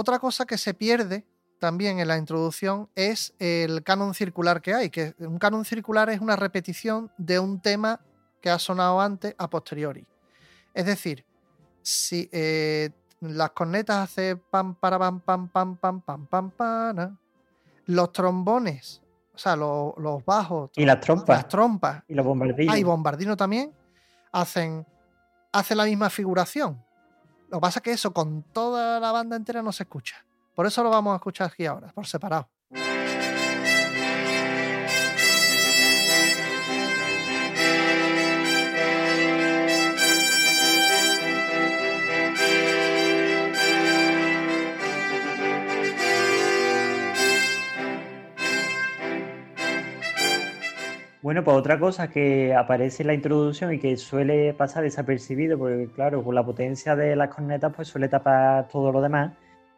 otra 0.00 0.18
cosa 0.18 0.46
que 0.46 0.58
se 0.58 0.74
pierde 0.74 1.24
también 1.60 2.00
en 2.00 2.08
la 2.08 2.16
introducción 2.16 2.88
es 2.96 3.34
el 3.38 3.84
canon 3.84 4.14
circular 4.14 4.60
que 4.62 4.74
hay, 4.74 4.90
que 4.90 5.14
un 5.18 5.38
canon 5.38 5.64
circular 5.64 6.10
es 6.10 6.20
una 6.20 6.34
repetición 6.34 7.12
de 7.18 7.38
un 7.38 7.60
tema 7.60 8.00
que 8.40 8.50
ha 8.50 8.58
sonado 8.58 9.00
antes 9.00 9.34
a 9.38 9.48
posteriori. 9.48 10.06
Es 10.72 10.86
decir, 10.86 11.24
si 11.82 12.28
eh, 12.32 12.90
las 13.20 13.50
cornetas 13.50 13.98
hacen 13.98 14.42
pam 14.50 14.74
para 14.74 14.98
pam 14.98 15.20
pam 15.20 15.48
pam 15.48 15.76
pam 15.76 16.00
pam 16.00 16.26
pam 16.26 16.50
pam, 16.50 17.18
los 17.86 18.12
trombones, 18.12 19.02
o 19.34 19.38
sea, 19.38 19.54
los, 19.54 20.24
bajos 20.24 20.70
y 20.76 20.86
las 20.86 21.00
trompas, 21.00 21.36
las 21.36 21.48
trompas 21.48 22.02
y 22.08 22.14
los 22.14 22.24
bombardinos, 22.24 22.74
ah, 22.74 22.78
y 22.78 22.82
bombardino 22.82 23.36
también 23.36 23.72
hacen 24.32 24.86
hacen 25.52 25.76
la 25.76 25.84
misma 25.84 26.08
figuración. 26.08 26.82
Lo 27.50 27.58
que 27.58 27.60
pasa 27.60 27.80
es 27.80 27.82
que 27.82 27.92
eso 27.92 28.12
con 28.12 28.44
toda 28.44 28.98
la 28.98 29.12
banda 29.12 29.36
entera 29.36 29.62
no 29.62 29.72
se 29.72 29.82
escucha. 29.82 30.24
Por 30.60 30.66
eso 30.66 30.82
lo 30.82 30.90
vamos 30.90 31.14
a 31.14 31.16
escuchar 31.16 31.50
aquí 31.50 31.64
ahora, 31.64 31.88
por 31.88 32.06
separado. 32.06 32.50
Bueno, 51.22 51.42
pues 51.42 51.56
otra 51.56 51.78
cosa 51.78 52.10
que 52.10 52.54
aparece 52.54 53.02
en 53.02 53.06
la 53.06 53.14
introducción 53.14 53.72
y 53.72 53.78
que 53.78 53.96
suele 53.96 54.52
pasar 54.52 54.82
desapercibido, 54.82 55.56
porque 55.56 55.88
claro, 55.94 56.22
con 56.22 56.34
la 56.34 56.44
potencia 56.44 56.94
de 56.96 57.16
las 57.16 57.34
cornetas 57.34 57.72
pues 57.74 57.88
suele 57.88 58.10
tapar 58.10 58.68
todo 58.68 58.92
lo 58.92 59.00
demás, 59.00 59.32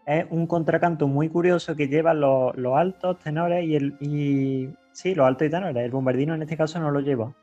es 0.06 0.26
un 0.30 0.46
contracanto 0.46 1.06
muy 1.06 1.28
curioso 1.28 1.76
que 1.76 1.88
lleva 1.88 2.14
los, 2.14 2.54
altos, 2.74 3.18
tenores 3.20 3.64
y 3.64 3.76
el... 3.76 3.96
Y, 4.00 4.68
sí, 4.92 5.14
los 5.14 5.26
altos 5.26 5.46
y 5.46 5.50
tenores. 5.50 5.84
El 5.84 5.90
bombardino 5.90 6.34
en 6.34 6.42
este 6.42 6.56
caso 6.56 6.80
no 6.80 6.90
lo 6.90 7.00
lleva. 7.00 7.34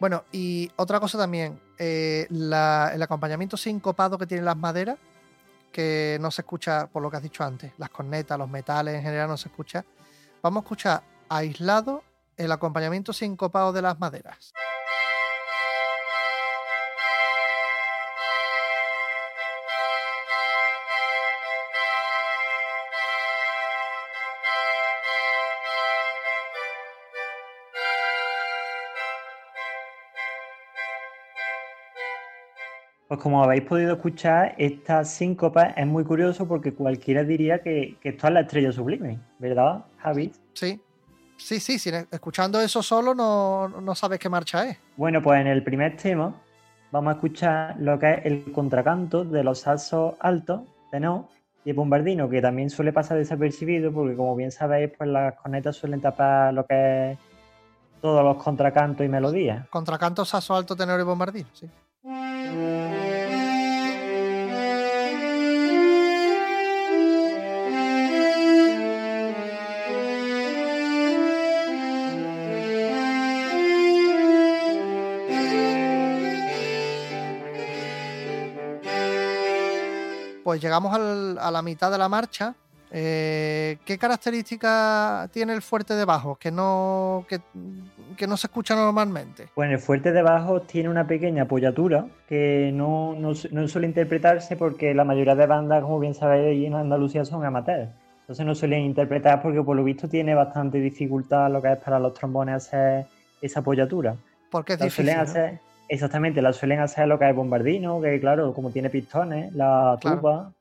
Bueno, 0.00 0.24
y 0.32 0.57
otra 0.80 1.00
cosa 1.00 1.18
también, 1.18 1.60
eh, 1.76 2.26
el 2.30 3.02
acompañamiento 3.02 3.56
sincopado 3.56 4.16
que 4.16 4.26
tienen 4.26 4.44
las 4.44 4.56
maderas, 4.56 4.96
que 5.72 6.18
no 6.20 6.30
se 6.30 6.42
escucha 6.42 6.86
por 6.86 7.02
lo 7.02 7.10
que 7.10 7.16
has 7.16 7.22
dicho 7.22 7.42
antes, 7.42 7.72
las 7.78 7.90
cornetas, 7.90 8.38
los 8.38 8.48
metales 8.48 8.94
en 8.94 9.02
general 9.02 9.28
no 9.28 9.36
se 9.36 9.48
escucha. 9.48 9.84
Vamos 10.40 10.62
a 10.62 10.64
escuchar 10.64 11.02
aislado 11.28 12.04
el 12.36 12.52
acompañamiento 12.52 13.12
sincopado 13.12 13.72
de 13.72 13.82
las 13.82 13.98
maderas. 13.98 14.52
Pues 33.08 33.20
como 33.20 33.42
habéis 33.42 33.62
podido 33.62 33.94
escuchar, 33.94 34.54
esta 34.58 35.02
síncopa 35.02 35.68
es 35.68 35.86
muy 35.86 36.04
curioso 36.04 36.46
porque 36.46 36.74
cualquiera 36.74 37.24
diría 37.24 37.62
que, 37.62 37.96
esto 38.02 38.26
es 38.26 38.32
la 38.34 38.40
estrella 38.40 38.70
sublime, 38.70 39.18
¿verdad, 39.38 39.86
Javi? 39.96 40.30
Sí, 40.52 40.78
sí, 41.38 41.58
sí, 41.58 41.90
escuchando 42.10 42.60
eso 42.60 42.82
solo 42.82 43.14
no, 43.14 43.94
sabes 43.94 44.18
qué 44.18 44.28
marcha 44.28 44.68
es. 44.68 44.76
Bueno, 44.98 45.22
pues 45.22 45.40
en 45.40 45.46
el 45.46 45.64
primer 45.64 45.96
tema 45.96 46.34
vamos 46.90 47.12
a 47.12 47.14
escuchar 47.14 47.76
lo 47.78 47.98
que 47.98 48.12
es 48.12 48.26
el 48.26 48.52
contracanto 48.52 49.24
de 49.24 49.42
los 49.42 49.60
saxos 49.60 50.14
altos, 50.20 50.60
tenor 50.90 51.24
y 51.64 51.70
el 51.70 51.76
bombardino, 51.76 52.28
que 52.28 52.42
también 52.42 52.68
suele 52.68 52.92
pasar 52.92 53.16
desapercibido 53.16 53.90
porque 53.90 54.16
como 54.16 54.36
bien 54.36 54.52
sabéis, 54.52 54.90
pues 54.98 55.08
las 55.08 55.34
cornetas 55.36 55.76
suelen 55.76 56.02
tapar 56.02 56.52
lo 56.52 56.66
que 56.66 57.12
es 57.12 57.18
todos 58.02 58.22
los 58.22 58.36
contracantos 58.42 59.06
y 59.06 59.08
melodías. 59.08 59.66
Contracanto, 59.70 60.26
saxo 60.26 60.54
alto, 60.54 60.76
tenor 60.76 61.00
y 61.00 61.04
bombardino, 61.04 61.48
sí. 61.54 61.70
Pues 80.48 80.62
llegamos 80.62 80.96
a 80.96 81.50
la 81.50 81.60
mitad 81.60 81.90
de 81.90 81.98
la 81.98 82.08
marcha. 82.08 82.54
Eh, 82.90 83.76
¿Qué 83.84 83.98
características 83.98 85.30
tiene 85.30 85.52
el 85.52 85.60
fuerte 85.60 85.92
de 85.92 86.06
bajo 86.06 86.36
que 86.36 86.50
no, 86.50 87.26
que, 87.28 88.26
no 88.26 88.34
se 88.38 88.46
escucha 88.46 88.74
normalmente? 88.74 89.48
Bueno, 89.54 89.74
el 89.74 89.78
fuerte 89.78 90.10
de 90.10 90.22
bajo 90.22 90.62
tiene 90.62 90.88
una 90.88 91.06
pequeña 91.06 91.42
apoyatura 91.42 92.06
que 92.26 92.70
no, 92.72 93.14
suele 93.34 93.88
interpretarse 93.88 94.56
porque 94.56 94.94
la 94.94 95.04
mayoría 95.04 95.34
de 95.34 95.44
bandas, 95.44 95.82
como 95.82 96.00
bien 96.00 96.14
sabéis, 96.14 96.66
en 96.66 96.72
Andalucía 96.72 97.26
son 97.26 97.44
amateurs. 97.44 97.90
Entonces 98.22 98.46
no 98.46 98.54
suelen 98.54 98.86
interpretar 98.86 99.42
porque 99.42 99.62
por 99.62 99.76
lo 99.76 99.84
visto 99.84 100.08
tiene 100.08 100.34
bastante 100.34 100.80
dificultad 100.80 101.52
lo 101.52 101.60
que 101.60 101.72
es 101.72 101.78
para 101.78 101.98
los 101.98 102.14
trombones 102.14 102.54
hacer 102.54 103.04
esa 103.42 103.60
apoyatura. 103.60 104.16
Porque 104.50 104.72
es 104.72 104.78
difícil. 104.78 105.14
Exactamente, 105.88 106.42
la 106.42 106.52
suelen 106.52 106.80
hacer 106.80 107.08
lo 107.08 107.18
que 107.18 107.28
es 107.28 107.34
bombardino, 107.34 108.00
que 108.00 108.20
claro, 108.20 108.52
como 108.52 108.70
tiene 108.70 108.90
pistones, 108.90 109.54
la 109.54 109.96
tuba, 110.00 110.52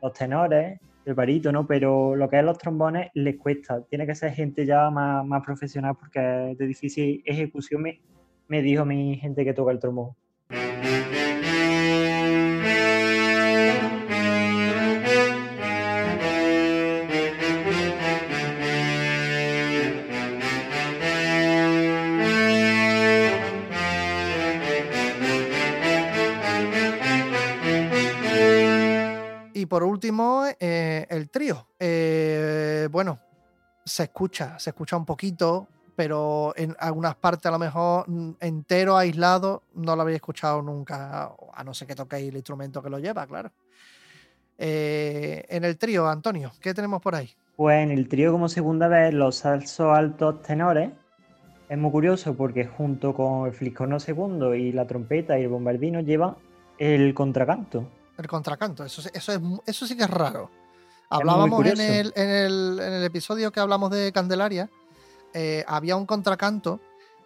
los 0.00 0.12
tenores, 0.12 0.78
el 1.04 1.14
barítono, 1.14 1.66
pero 1.66 2.14
lo 2.14 2.28
que 2.28 2.38
es 2.38 2.44
los 2.44 2.56
trombones 2.56 3.10
les 3.14 3.36
cuesta. 3.36 3.82
Tiene 3.82 4.06
que 4.06 4.14
ser 4.14 4.32
gente 4.32 4.64
ya 4.64 4.90
más, 4.90 5.42
profesional 5.44 5.96
porque 5.98 6.52
es 6.52 6.58
de 6.58 6.66
difícil 6.66 7.22
ejecución, 7.26 7.82
me, 7.82 8.00
me 8.46 8.62
dijo 8.62 8.84
mi 8.84 9.16
gente 9.16 9.44
que 9.44 9.54
toca 9.54 9.72
el 9.72 9.80
trombón. 9.80 10.14
Y 29.64 29.66
por 29.66 29.82
último, 29.82 30.44
eh, 30.60 31.06
el 31.08 31.30
trío. 31.30 31.68
Eh, 31.80 32.86
bueno, 32.92 33.18
se 33.82 34.02
escucha, 34.02 34.58
se 34.58 34.68
escucha 34.68 34.94
un 34.94 35.06
poquito, 35.06 35.68
pero 35.96 36.52
en 36.54 36.76
algunas 36.78 37.14
partes 37.14 37.46
a 37.46 37.50
lo 37.52 37.58
mejor 37.58 38.04
mm, 38.06 38.32
entero, 38.40 38.94
aislado, 38.98 39.62
no 39.72 39.96
lo 39.96 40.02
habéis 40.02 40.16
escuchado 40.16 40.60
nunca, 40.60 41.32
a 41.54 41.64
no 41.64 41.72
ser 41.72 41.88
que 41.88 41.94
toquéis 41.94 42.28
el 42.28 42.36
instrumento 42.36 42.82
que 42.82 42.90
lo 42.90 42.98
lleva, 42.98 43.26
claro. 43.26 43.52
Eh, 44.58 45.46
en 45.48 45.64
el 45.64 45.78
trío, 45.78 46.06
Antonio, 46.06 46.52
¿qué 46.60 46.74
tenemos 46.74 47.00
por 47.00 47.14
ahí? 47.14 47.30
Pues 47.56 47.82
en 47.82 47.90
el 47.90 48.06
trío 48.06 48.32
como 48.32 48.50
segunda 48.50 48.86
vez 48.86 49.14
los 49.14 49.36
salsos 49.36 49.96
altos 49.96 50.42
tenores. 50.42 50.90
Es 51.70 51.78
muy 51.78 51.90
curioso 51.90 52.34
porque 52.34 52.66
junto 52.66 53.14
con 53.14 53.46
el 53.46 53.54
fliscorno 53.54 53.98
segundo 53.98 54.54
y 54.54 54.72
la 54.72 54.86
trompeta 54.86 55.38
y 55.38 55.44
el 55.44 55.48
bombardino 55.48 56.00
llevan 56.00 56.34
el 56.76 57.14
contracanto. 57.14 57.88
El 58.16 58.26
contracanto, 58.28 58.84
eso, 58.84 59.02
eso, 59.12 59.32
es, 59.32 59.40
eso 59.66 59.86
sí 59.86 59.96
que 59.96 60.04
es 60.04 60.10
raro. 60.10 60.50
Hablábamos 61.10 61.64
en 61.66 61.80
el, 61.80 62.12
en, 62.16 62.28
el, 62.28 62.80
en 62.80 62.92
el, 62.92 63.04
episodio 63.04 63.52
que 63.52 63.60
hablamos 63.60 63.90
de 63.90 64.12
Candelaria, 64.12 64.70
eh, 65.32 65.64
había 65.66 65.96
un 65.96 66.06
contracanto 66.06 66.80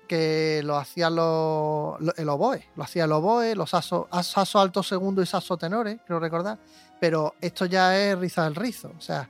que 0.08 0.62
lo 0.64 0.76
hacía 0.76 1.10
lo, 1.10 1.98
el 2.16 2.28
oboe, 2.28 2.64
lo 2.74 2.82
hacía 2.82 3.04
el 3.04 3.12
oboe, 3.12 3.54
los 3.54 3.70
sasos, 3.70 4.06
saso 4.22 4.58
alto 4.58 4.82
segundo 4.82 5.22
y 5.22 5.26
saso 5.26 5.56
tenores, 5.56 6.00
creo 6.06 6.18
recordar, 6.18 6.58
pero 6.98 7.34
esto 7.40 7.66
ya 7.66 7.96
es 7.96 8.18
riza 8.18 8.44
del 8.44 8.54
rizo, 8.54 8.90
o 8.96 9.00
sea, 9.00 9.28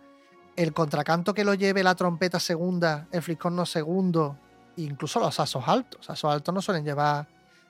el 0.57 0.73
contracanto 0.73 1.35
que 1.35 1.45
lo 1.45 1.55
lleve 1.55 1.83
la 1.83 1.95
trompeta 1.95 2.41
segunda, 2.41 3.09
el 3.13 3.23
fliscorno 3.23 3.67
segundo, 3.67 4.39
incluso 4.77 5.21
los 5.21 5.35
sasos 5.35 5.65
altos, 5.67 6.07
sasos 6.07 6.33
altos 6.33 6.55
no 6.55 6.63
suelen 6.63 6.85
llevar 6.85 7.27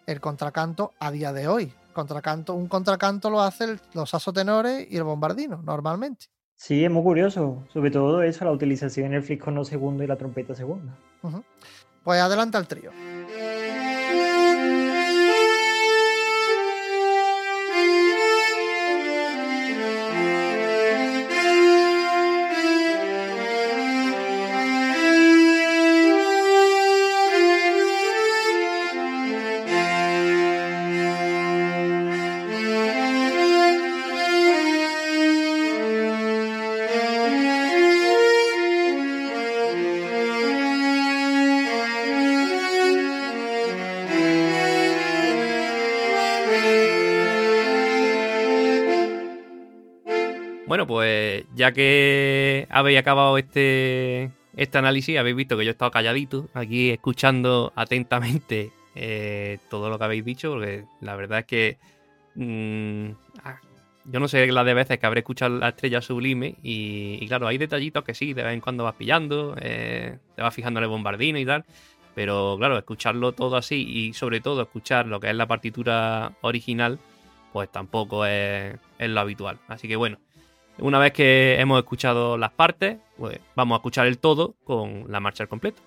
el 0.06 0.20
contracanto 0.20 0.92
a 1.00 1.10
día 1.10 1.32
de 1.32 1.48
hoy, 1.48 1.74
contracanto, 1.98 2.54
un 2.54 2.68
contracanto 2.68 3.28
lo 3.28 3.40
hace 3.40 3.76
los 3.92 4.10
sasos 4.10 4.32
tenores 4.32 4.86
y 4.88 4.96
el 4.96 5.02
bombardino 5.02 5.60
normalmente. 5.64 6.26
Sí, 6.54 6.84
es 6.84 6.90
muy 6.90 7.02
curioso, 7.02 7.64
sobre 7.72 7.90
todo 7.90 8.22
eso, 8.22 8.44
la 8.44 8.52
utilización 8.52 9.06
en 9.06 9.14
el 9.14 9.22
fliscorno 9.24 9.64
segundo 9.64 10.04
y 10.04 10.06
la 10.06 10.16
trompeta 10.16 10.54
segunda. 10.54 10.96
Pues 12.04 12.20
adelanta 12.20 12.58
el 12.58 12.68
trío. 12.68 12.92
Ya 51.58 51.72
que 51.72 52.66
habéis 52.70 53.00
acabado 53.00 53.36
este, 53.36 54.30
este 54.56 54.78
análisis, 54.78 55.18
habéis 55.18 55.34
visto 55.34 55.58
que 55.58 55.64
yo 55.64 55.70
he 55.70 55.72
estado 55.72 55.90
calladito 55.90 56.48
aquí 56.54 56.90
escuchando 56.90 57.72
atentamente 57.74 58.70
eh, 58.94 59.58
todo 59.68 59.90
lo 59.90 59.98
que 59.98 60.04
habéis 60.04 60.24
dicho, 60.24 60.52
porque 60.52 60.84
la 61.00 61.16
verdad 61.16 61.40
es 61.40 61.46
que 61.46 61.78
mmm, 62.36 63.10
yo 64.04 64.20
no 64.20 64.28
sé 64.28 64.46
la 64.52 64.62
de 64.62 64.72
veces 64.72 64.98
que 64.98 65.06
habré 65.06 65.20
escuchado 65.20 65.58
la 65.58 65.70
estrella 65.70 66.00
sublime 66.00 66.54
y, 66.62 67.26
claro, 67.26 67.48
hay 67.48 67.58
detallitos 67.58 68.04
que 68.04 68.14
sí, 68.14 68.32
de 68.34 68.44
vez 68.44 68.54
en 68.54 68.60
cuando 68.60 68.84
vas 68.84 68.94
pillando, 68.94 69.56
eh, 69.60 70.16
te 70.36 70.42
vas 70.42 70.54
fijando 70.54 70.78
en 70.78 70.84
el 70.84 70.90
bombardino 70.90 71.40
y 71.40 71.44
tal, 71.44 71.64
pero 72.14 72.56
claro, 72.56 72.78
escucharlo 72.78 73.32
todo 73.32 73.56
así 73.56 73.84
y 73.86 74.12
sobre 74.14 74.40
todo 74.40 74.62
escuchar 74.62 75.06
lo 75.06 75.18
que 75.18 75.28
es 75.28 75.34
la 75.34 75.46
partitura 75.46 76.32
original, 76.40 77.00
pues 77.52 77.68
tampoco 77.68 78.24
es 78.24 78.78
lo 78.98 79.20
habitual. 79.20 79.58
Así 79.66 79.88
que 79.88 79.96
bueno, 79.96 80.18
una 80.78 80.98
vez 80.98 81.12
que 81.12 81.56
hemos 81.60 81.78
escuchado 81.78 82.38
las 82.38 82.50
partes, 82.52 82.98
pues 83.16 83.38
vamos 83.54 83.76
a 83.76 83.78
escuchar 83.78 84.06
el 84.06 84.18
todo 84.18 84.54
con 84.64 85.04
la 85.08 85.20
marcha 85.20 85.44
al 85.44 85.48
completo. 85.48 85.80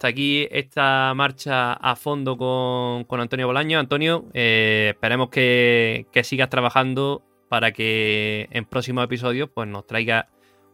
Hasta 0.00 0.08
aquí 0.08 0.48
esta 0.50 1.12
marcha 1.14 1.74
a 1.74 1.94
fondo 1.94 2.38
con, 2.38 3.20
Antonio 3.20 3.46
Bolaño. 3.46 3.78
Antonio, 3.78 4.24
eh, 4.32 4.92
esperemos 4.94 5.28
que, 5.28 6.06
sigas 6.22 6.48
trabajando 6.48 7.20
para 7.50 7.72
que 7.72 8.48
en 8.50 8.64
próximos 8.64 9.04
episodios 9.04 9.50
pues, 9.52 9.68
nos 9.68 9.86
traiga 9.86 10.28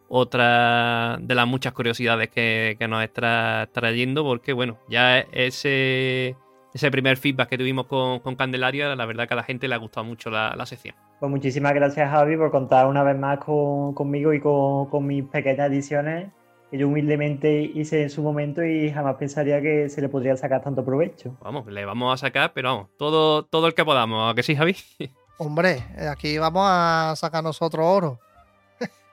otra 0.08 1.18
de 1.20 1.34
las 1.34 1.48
muchas 1.48 1.72
curiosidades 1.72 2.28
que, 2.28 2.76
nos 2.88 3.02
está 3.02 3.68
trayendo, 3.72 4.22
porque 4.22 4.52
bueno, 4.52 4.78
ya 4.88 5.18
ese, 5.18 6.36
ese 6.72 6.90
primer 6.92 7.16
feedback 7.16 7.48
que 7.48 7.58
tuvimos 7.58 7.86
con, 7.86 8.36
Candelaria, 8.36 8.94
la 8.94 9.06
verdad 9.06 9.26
que 9.26 9.34
a 9.34 9.38
la 9.38 9.42
gente 9.42 9.66
le 9.66 9.74
ha 9.74 9.78
gustado 9.78 10.06
mucho 10.06 10.30
la, 10.30 10.66
sección. 10.66 10.94
Pues 11.18 11.28
muchísimas 11.28 11.74
gracias 11.74 12.08
Javi 12.08 12.36
por 12.36 12.52
contar 12.52 12.86
una 12.86 13.02
vez 13.02 13.18
más 13.18 13.40
conmigo 13.40 14.32
y 14.32 14.38
con, 14.38 14.86
con 14.86 15.04
mis 15.04 15.24
pequeñas 15.24 15.68
ediciones 15.68 16.28
que 16.70 16.78
yo 16.78 16.88
humildemente 16.88 17.60
hice 17.60 18.02
en 18.02 18.10
su 18.10 18.22
momento 18.22 18.64
y 18.64 18.90
jamás 18.90 19.16
pensaría 19.16 19.60
que 19.60 19.88
se 19.88 20.00
le 20.00 20.08
podría 20.08 20.36
sacar 20.36 20.62
tanto 20.62 20.84
provecho. 20.84 21.36
Vamos, 21.40 21.66
le 21.66 21.84
vamos 21.84 22.12
a 22.12 22.16
sacar, 22.16 22.52
pero 22.52 22.70
vamos, 22.70 22.88
todo, 22.98 23.44
todo 23.44 23.66
el 23.66 23.74
que 23.74 23.84
podamos, 23.84 24.30
¿a 24.30 24.34
que 24.34 24.42
sí, 24.42 24.56
Javi? 24.56 24.76
Hombre, 25.38 25.84
aquí 26.10 26.38
vamos 26.38 26.64
a 26.66 27.14
sacar 27.16 27.44
nosotros 27.44 27.84
oro. 27.86 28.18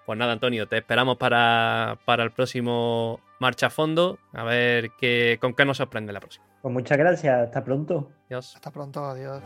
Pues 0.05 0.19
nada, 0.19 0.33
Antonio, 0.33 0.67
te 0.67 0.77
esperamos 0.77 1.17
para, 1.17 1.97
para 2.05 2.23
el 2.23 2.31
próximo 2.31 3.21
Marcha 3.39 3.67
a 3.67 3.69
Fondo. 3.69 4.19
A 4.33 4.43
ver 4.43 4.91
qué, 4.99 5.37
con 5.39 5.53
qué 5.53 5.63
nos 5.63 5.77
sorprende 5.77 6.11
la 6.11 6.19
próxima. 6.19 6.45
Pues 6.61 6.73
muchas 6.73 6.97
gracias, 6.97 7.41
hasta 7.41 7.63
pronto. 7.63 8.11
Adiós. 8.27 8.55
Hasta 8.55 8.71
pronto, 8.71 9.03
adiós. 9.05 9.41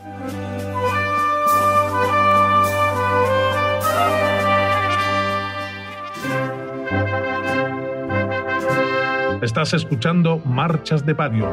Estás 9.40 9.72
escuchando 9.72 10.38
Marchas 10.38 11.06
de 11.06 11.14
Patio. 11.14 11.48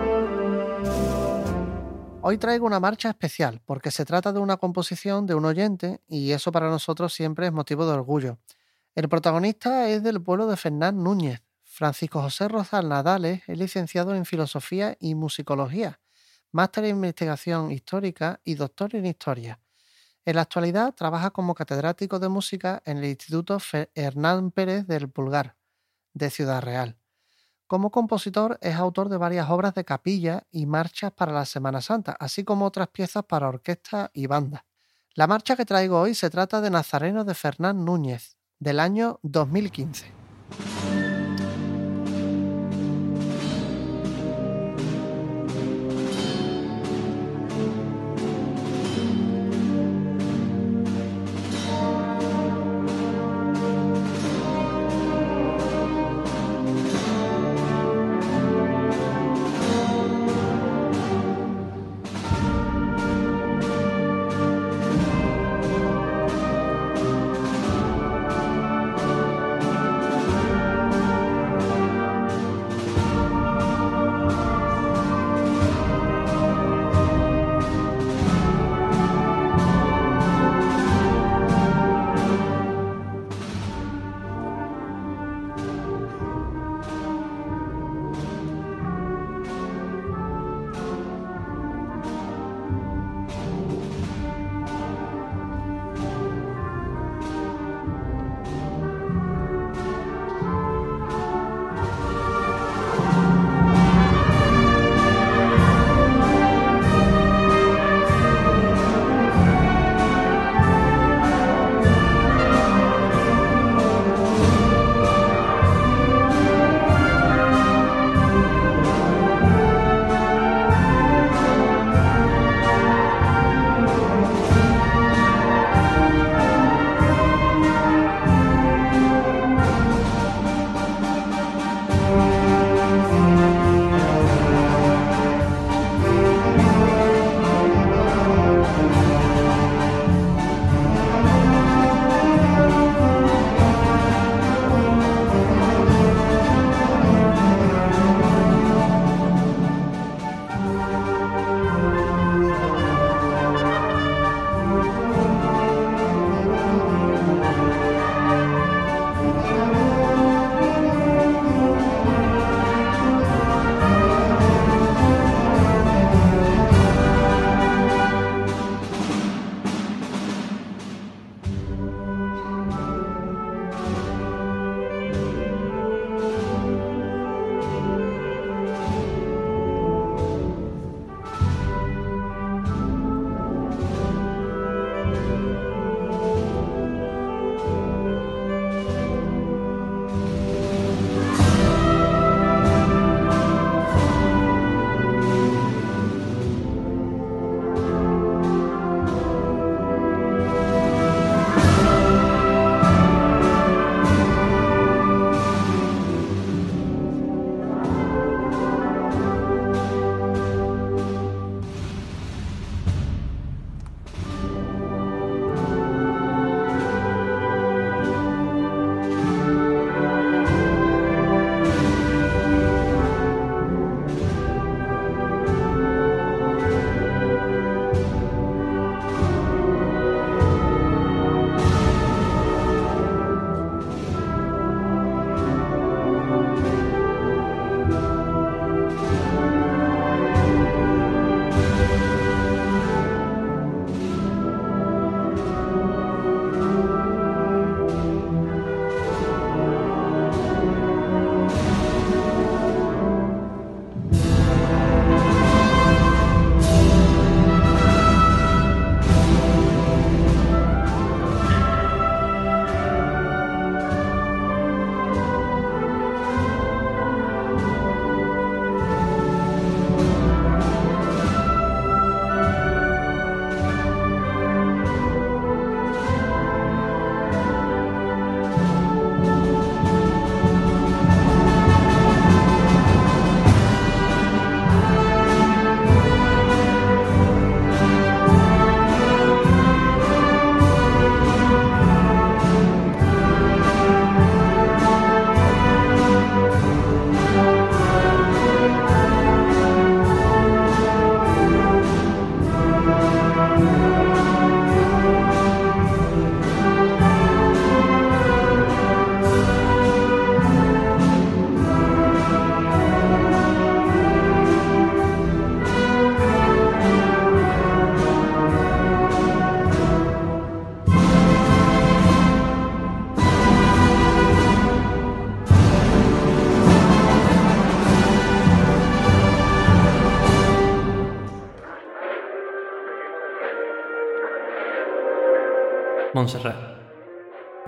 Hoy 2.21 2.39
traigo 2.39 2.65
una 2.65 2.79
marcha 2.79 3.09
especial 3.09 3.61
porque 3.63 3.91
se 3.91 4.05
trata 4.05 4.33
de 4.33 4.39
una 4.39 4.57
composición 4.57 5.27
de 5.27 5.35
un 5.35 5.45
oyente 5.45 6.01
y 6.07 6.31
eso 6.31 6.51
para 6.51 6.67
nosotros 6.67 7.13
siempre 7.13 7.45
es 7.45 7.53
motivo 7.53 7.85
de 7.85 7.91
orgullo. 7.91 8.39
El 8.95 9.07
protagonista 9.07 9.87
es 9.87 10.01
del 10.01 10.19
pueblo 10.19 10.47
de 10.47 10.57
Fernán 10.57 11.03
Núñez. 11.03 11.43
Francisco 11.63 12.23
José 12.23 12.47
Rozal 12.47 12.89
Nadales 12.89 13.43
es 13.45 13.59
licenciado 13.59 14.15
en 14.15 14.25
Filosofía 14.25 14.97
y 14.99 15.13
Musicología, 15.13 15.99
máster 16.51 16.85
en 16.85 16.95
Investigación 16.95 17.71
Histórica 17.71 18.41
y 18.43 18.55
doctor 18.55 18.95
en 18.95 19.05
Historia. 19.05 19.59
En 20.25 20.37
la 20.37 20.41
actualidad 20.41 20.95
trabaja 20.95 21.29
como 21.29 21.53
catedrático 21.53 22.17
de 22.17 22.29
música 22.29 22.81
en 22.83 22.97
el 22.97 23.05
Instituto 23.05 23.59
Hernán 23.93 24.49
Pérez 24.49 24.87
del 24.87 25.07
Pulgar, 25.07 25.55
de 26.15 26.31
Ciudad 26.31 26.63
Real. 26.63 26.97
Como 27.67 27.89
compositor 27.89 28.59
es 28.61 28.75
autor 28.75 29.09
de 29.09 29.17
varias 29.17 29.49
obras 29.49 29.73
de 29.73 29.85
capilla 29.85 30.43
y 30.51 30.67
marchas 30.67 31.11
para 31.11 31.31
la 31.31 31.45
Semana 31.45 31.81
Santa, 31.81 32.15
así 32.19 32.43
como 32.43 32.65
otras 32.65 32.89
piezas 32.89 33.25
para 33.25 33.47
orquesta 33.47 34.11
y 34.13 34.27
banda. 34.27 34.65
La 35.15 35.25
marcha 35.25 35.55
que 35.55 35.65
traigo 35.65 35.99
hoy 35.99 36.13
se 36.13 36.29
trata 36.29 36.61
de 36.61 36.69
Nazareno 36.69 37.23
de 37.23 37.33
Fernán 37.33 37.83
Núñez, 37.83 38.37
del 38.59 38.79
año 38.79 39.19
2015. 39.23 40.24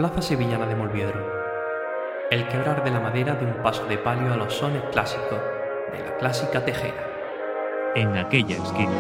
Plaza 0.10 0.30
sevillana 0.30 0.66
de 0.66 0.76
Molviedro. 0.76 1.20
El 2.32 2.48
quebrar 2.48 2.84
de 2.84 2.92
la 2.92 3.00
madera 3.00 3.36
de 3.36 3.46
un 3.46 3.62
paso 3.62 3.86
de 3.86 3.98
palio 3.98 4.34
a 4.34 4.38
los 4.38 4.54
sones 4.54 4.82
clásicos 4.92 5.40
de 5.92 6.00
la 6.00 6.16
clásica 6.18 6.64
tejera. 6.64 7.92
En 7.94 8.16
aquella 8.16 8.56
esquina. 8.56 8.92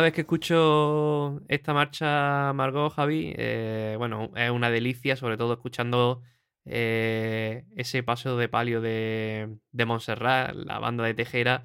Cada 0.00 0.06
vez 0.06 0.14
que 0.14 0.22
escucho 0.22 1.42
esta 1.48 1.74
marcha, 1.74 2.54
Margot, 2.54 2.90
Javi, 2.94 3.34
eh, 3.36 3.96
bueno, 3.98 4.30
es 4.34 4.50
una 4.50 4.70
delicia, 4.70 5.14
sobre 5.14 5.36
todo 5.36 5.52
escuchando 5.52 6.22
eh, 6.64 7.66
ese 7.76 8.02
paso 8.02 8.38
de 8.38 8.48
palio 8.48 8.80
de, 8.80 9.58
de 9.72 9.84
Montserrat, 9.84 10.54
la 10.54 10.78
banda 10.78 11.04
de 11.04 11.12
Tejera, 11.12 11.64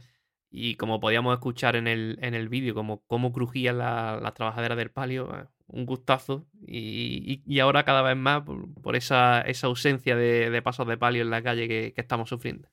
y 0.49 0.75
como 0.75 0.99
podíamos 0.99 1.33
escuchar 1.33 1.77
en 1.77 1.87
el, 1.87 2.17
en 2.21 2.33
el 2.33 2.49
vídeo, 2.49 2.75
como 2.75 3.05
cómo 3.07 3.31
crujían 3.31 3.77
la- 3.77 4.19
las 4.21 4.33
trabajaderas 4.33 4.77
del 4.77 4.91
palio, 4.91 5.33
eh, 5.33 5.45
un 5.67 5.85
gustazo. 5.85 6.45
Y, 6.67 7.59
ahora 7.61 7.85
cada 7.85 8.01
vez 8.01 8.17
más 8.17 8.43
por, 8.83 8.97
esa, 8.97 9.41
esa 9.43 9.67
ausencia 9.67 10.17
de, 10.17 10.61
pasos 10.61 10.87
de 10.87 10.97
palio 10.97 11.21
en 11.21 11.29
la 11.29 11.41
calle 11.41 11.69
que 11.69 11.93
estamos 11.95 12.27
sufriendo. 12.27 12.67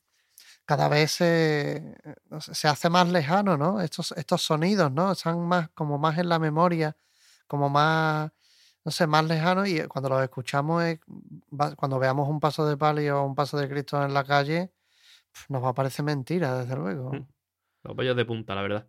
Cada 0.64 0.88
vez 0.88 1.10
se, 1.10 1.96
se 2.40 2.68
hace 2.68 2.88
más 2.88 3.08
lejano, 3.08 3.56
¿no? 3.56 3.80
Estos, 3.80 4.12
estos 4.12 4.42
sonidos, 4.42 4.92
¿no? 4.92 5.12
Están 5.12 5.40
más, 5.46 5.68
como 5.70 5.98
más 5.98 6.18
en 6.18 6.28
la 6.28 6.38
memoria, 6.38 6.96
como 7.46 7.68
más, 7.68 8.30
no 8.84 8.92
sé, 8.92 9.06
más 9.06 9.24
lejanos 9.24 9.68
y 9.68 9.82
cuando 9.88 10.08
los 10.10 10.22
escuchamos, 10.22 10.84
cuando 11.76 11.98
veamos 11.98 12.28
un 12.28 12.40
paso 12.40 12.66
de 12.66 12.76
palio 12.76 13.20
o 13.20 13.26
un 13.26 13.34
paso 13.34 13.58
de 13.58 13.68
Cristo 13.68 14.02
en 14.04 14.14
la 14.14 14.24
calle, 14.24 14.72
nos 15.48 15.62
va 15.62 15.70
a 15.70 15.74
parecer 15.74 16.04
mentira, 16.04 16.58
desde 16.58 16.76
luego. 16.76 17.12
Mm. 17.12 17.26
Los 17.84 17.96
pollos 17.96 18.16
de 18.16 18.24
punta, 18.24 18.54
la 18.54 18.62
verdad. 18.62 18.86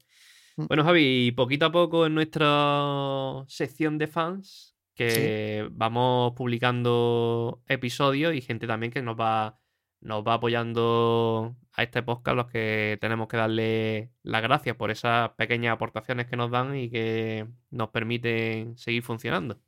Mm. 0.58 0.66
Bueno, 0.68 0.84
Javi, 0.84 1.32
poquito 1.32 1.66
a 1.66 1.72
poco 1.72 2.06
en 2.06 2.16
nuestra 2.16 3.44
sección 3.48 3.98
de 3.98 4.08
fans, 4.08 4.76
que 4.96 5.68
vamos 5.72 6.34
publicando 6.36 7.64
episodios 7.68 8.36
y 8.36 8.42
gente 8.42 8.68
también 8.68 8.92
que 8.92 9.02
nos 9.02 9.20
va, 9.20 9.60
nos 10.02 10.24
va 10.24 10.36
apoyando 10.36 11.56
a 11.76 11.84
este 11.84 12.04
podcast, 12.04 12.36
los 12.38 12.48
que 12.48 12.98
tenemos 13.02 13.28
que 13.28 13.38
darle 13.38 14.12
las 14.22 14.42
gracias 14.44 14.76
por 14.76 14.92
esas 14.92 15.32
pequeñas 15.32 15.74
aportaciones 15.74 16.28
que 16.28 16.36
nos 16.36 16.52
dan 16.52 16.76
y 16.76 16.90
que 16.90 17.48
nos 17.72 17.90
permiten 17.90 18.78
seguir 18.78 19.02
funcionando. 19.04 19.60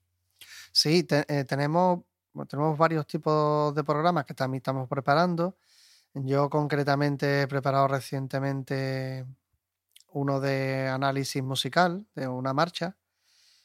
Sí, 0.71 1.03
te- 1.03 1.25
eh, 1.27 1.45
tenemos, 1.45 2.01
tenemos 2.47 2.77
varios 2.77 3.07
tipos 3.07 3.73
de 3.73 3.83
programas 3.83 4.25
que 4.25 4.33
también 4.33 4.59
estamos 4.59 4.87
preparando. 4.87 5.57
Yo 6.13 6.49
concretamente 6.49 7.41
he 7.41 7.47
preparado 7.47 7.87
recientemente 7.87 9.25
uno 10.11 10.39
de 10.39 10.87
análisis 10.87 11.43
musical 11.43 12.05
de 12.15 12.27
una 12.27 12.53
marcha. 12.53 12.95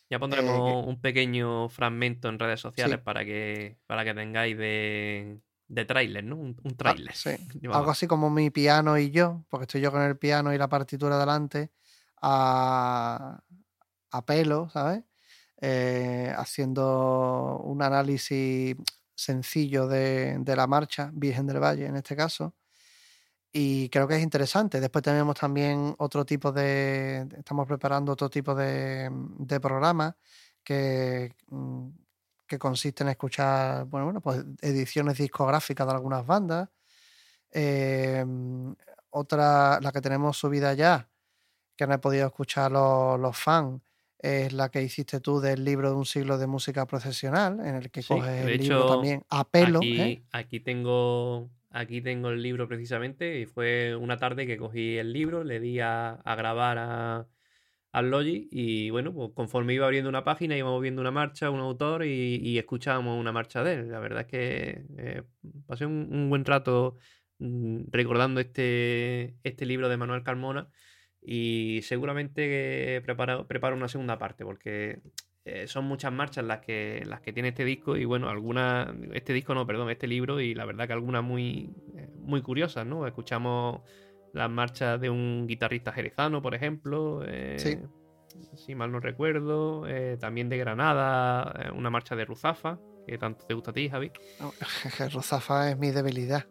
Ya 0.08 0.18
pondremos 0.18 0.86
un 0.86 1.00
pequeño 1.00 1.68
fragmento 1.68 2.28
en 2.28 2.38
redes 2.40 2.60
sociales 2.60 2.96
Sí. 2.98 3.02
para 3.04 3.24
que 3.24 3.76
para 3.86 4.04
que 4.04 4.14
tengáis 4.14 4.58
de, 4.58 5.38
de 5.70 5.84
tráiler, 5.84 6.24
¿no? 6.24 6.36
Un, 6.36 6.56
un 6.64 6.76
Ah, 6.84 6.94
tráiler. 6.94 7.14
sí. 7.14 7.30
Algo 7.72 7.90
así 7.90 8.06
como 8.06 8.30
mi 8.30 8.50
piano 8.50 8.98
y 8.98 9.10
yo, 9.10 9.44
porque 9.48 9.64
estoy 9.64 9.80
yo 9.80 9.92
con 9.92 10.02
el 10.02 10.18
piano 10.18 10.52
y 10.54 10.58
la 10.58 10.68
partitura 10.68 11.18
delante, 11.18 11.70
a, 12.22 13.42
a 14.10 14.26
pelo, 14.26 14.68
¿sabes? 14.70 15.04
Eh, 15.62 16.32
haciendo 16.36 17.58
un 17.64 17.82
análisis 17.82 18.76
sencillo 19.14 19.86
de, 19.88 20.38
de 20.40 20.56
la 20.56 20.66
marcha, 20.66 21.10
Virgen 21.14 21.46
del 21.46 21.60
Valle 21.62 21.86
en 21.86 21.96
este 21.96 22.16
caso. 22.16 22.54
Y 23.52 23.88
creo 23.90 24.06
que 24.08 24.16
es 24.16 24.22
interesante. 24.22 24.80
Después 24.80 25.02
tenemos 25.02 25.34
también 25.36 25.94
otro 25.98 26.24
tipo 26.24 26.52
de. 26.52 27.26
Estamos 27.36 27.66
preparando 27.66 28.12
otro 28.12 28.30
tipo 28.30 28.54
de, 28.54 29.10
de 29.38 29.60
programa 29.60 30.16
que, 30.62 31.34
mm, 31.48 31.88
que 32.50 32.58
consiste 32.60 33.04
en 33.04 33.10
escuchar, 33.10 33.86
bueno, 33.86 34.06
bueno, 34.06 34.22
pues 34.22 34.44
ediciones 34.62 35.18
discográficas 35.18 35.86
de 35.88 35.94
algunas 35.94 36.26
bandas. 36.26 36.68
Eh, 37.52 38.24
otra, 39.10 39.80
la 39.80 39.92
que 39.92 40.00
tenemos 40.00 40.36
subida 40.38 40.74
ya, 40.74 41.10
que 41.76 41.86
no 41.86 41.94
he 41.94 41.98
podido 41.98 42.26
escuchar 42.26 42.72
los, 42.72 43.20
los 43.20 43.36
fans, 43.38 43.82
es 44.18 44.52
la 44.52 44.70
que 44.70 44.82
hiciste 44.82 45.20
tú 45.20 45.40
del 45.40 45.64
libro 45.64 45.90
de 45.90 45.96
un 45.96 46.06
siglo 46.06 46.38
de 46.38 46.46
música 46.48 46.86
procesional, 46.86 47.60
en 47.60 47.76
el 47.76 47.90
que 47.90 48.04
Sí, 48.04 48.04
coges 48.04 48.44
de 48.44 48.46
el 48.46 48.58
libro 48.58 48.84
hecho, 48.84 48.86
también 48.86 49.24
a 49.30 49.48
pelo. 49.48 49.80
aquí, 49.80 49.94
¿eh? 49.96 50.24
aquí 50.32 50.60
tengo 50.60 51.50
aquí 51.70 52.00
tengo 52.02 52.30
el 52.30 52.42
libro 52.42 52.66
precisamente 52.66 53.38
y 53.40 53.46
fue 53.46 53.94
una 53.96 54.16
tarde 54.16 54.46
que 54.46 54.56
cogí 54.56 54.96
el 54.96 55.12
libro, 55.12 55.44
le 55.44 55.60
di 55.60 55.80
a, 55.80 56.12
a 56.14 56.34
grabar 56.34 56.78
a, 56.78 57.28
al 57.92 58.10
Logi 58.10 58.48
y 58.52 58.90
bueno, 58.90 59.12
pues 59.12 59.30
conforme 59.34 59.74
iba 59.74 59.86
abriendo 59.86 60.08
una 60.08 60.24
página 60.24 60.56
íbamos 60.56 60.80
viendo 60.80 61.00
una 61.00 61.10
marcha, 61.10 61.50
un 61.50 61.60
autor 61.60 62.04
y, 62.04 62.58
escuchábamos 62.58 63.18
una 63.18 63.32
marcha 63.32 63.64
de 63.64 63.74
él. 63.74 63.90
La 63.90 64.00
verdad 64.00 64.22
es 64.22 64.26
que 64.26 64.84
eh, 64.98 65.22
pasé 65.66 65.86
un, 65.86 66.28
buen 66.30 66.44
rato 66.44 66.96
mm, 67.38 67.84
recordando 67.90 68.40
este, 68.40 69.36
este 69.44 69.66
libro 69.66 69.88
de 69.88 69.96
Manuel 69.96 70.22
Carmona 70.22 70.68
y 71.22 71.80
seguramente 71.82 73.00
preparo, 73.02 73.46
preparo 73.46 73.76
una 73.76 73.88
segunda 73.88 74.18
parte 74.18 74.44
porque 74.44 75.00
eh, 75.44 75.66
son 75.66 75.86
muchas 75.86 76.12
marchas 76.12 76.44
las 76.44 76.60
que, 76.60 77.02
las 77.06 77.20
que 77.22 77.32
tiene 77.32 77.48
este 77.48 77.64
disco 77.64 77.96
y 77.96 78.04
bueno, 78.04 78.28
algunas, 78.28 78.88
este 79.12 79.32
disco 79.32 79.54
no, 79.54 79.66
perdón, 79.66 79.90
este 79.90 80.06
libro 80.06 80.40
y 80.40 80.54
la 80.54 80.66
verdad 80.66 80.86
que 80.86 80.92
algunas 80.92 81.24
muy, 81.24 81.70
eh, 81.96 82.08
muy 82.18 82.42
curiosas, 82.42 82.86
¿no? 82.86 83.06
Escuchamos 83.06 83.80
las 84.32 84.50
marchas 84.50 85.00
de 85.00 85.10
un 85.10 85.46
guitarrista 85.46 85.92
jerezano, 85.92 86.40
por 86.42 86.54
ejemplo, 86.54 87.22
eh, 87.26 87.56
Sí. 87.58 87.78
si 88.54 88.74
mal 88.74 88.92
no 88.92 89.00
recuerdo, 89.00 89.86
eh, 89.88 90.16
también 90.20 90.48
de 90.48 90.56
Granada, 90.58 91.52
eh, 91.64 91.70
una 91.72 91.90
marcha 91.90 92.14
de 92.16 92.24
Ruzafa, 92.24 92.78
que 93.06 93.18
tanto 93.18 93.44
te 93.46 93.54
gusta 93.54 93.70
a 93.72 93.74
ti, 93.74 93.88
Javi. 93.88 94.10
No, 94.40 94.52
Rozafa 95.12 95.70
es 95.70 95.78
mi 95.78 95.90
debilidad. 95.90 96.46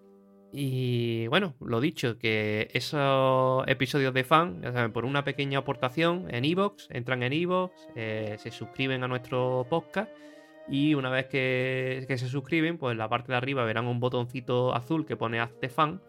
Y 0.52 1.28
bueno, 1.28 1.56
lo 1.62 1.80
dicho, 1.80 2.18
que 2.18 2.70
esos 2.74 3.64
episodios 3.68 4.14
de 4.16 4.24
fan, 4.24 4.62
ya 4.64 4.74
saben, 4.74 4.92
por 4.92 5.06
una 5.06 5.24
pequeña 5.24 5.60
aportación 5.60 6.26
en 6.34 6.44
Evox, 6.44 6.88
entran 6.90 7.22
en 7.22 7.34
Evox, 7.34 7.88
se 7.94 8.50
suscriben 8.52 9.04
a 9.04 9.08
nuestro 9.08 9.68
podcast 9.70 10.12
y 10.68 10.96
una 10.96 11.12
vez 11.12 11.28
que, 11.28 12.04
que 12.08 12.18
se 12.18 12.28
suscriben, 12.28 12.80
pues 12.80 12.94
en 12.94 12.98
la 12.98 13.08
parte 13.10 13.32
de 13.32 13.38
arriba 13.38 13.64
verán 13.64 13.86
un 13.88 14.00
botoncito 14.00 14.74
azul 14.74 15.06
que 15.06 15.16
pone 15.16 15.40
Hazte 15.40 15.70
fan 15.70 16.02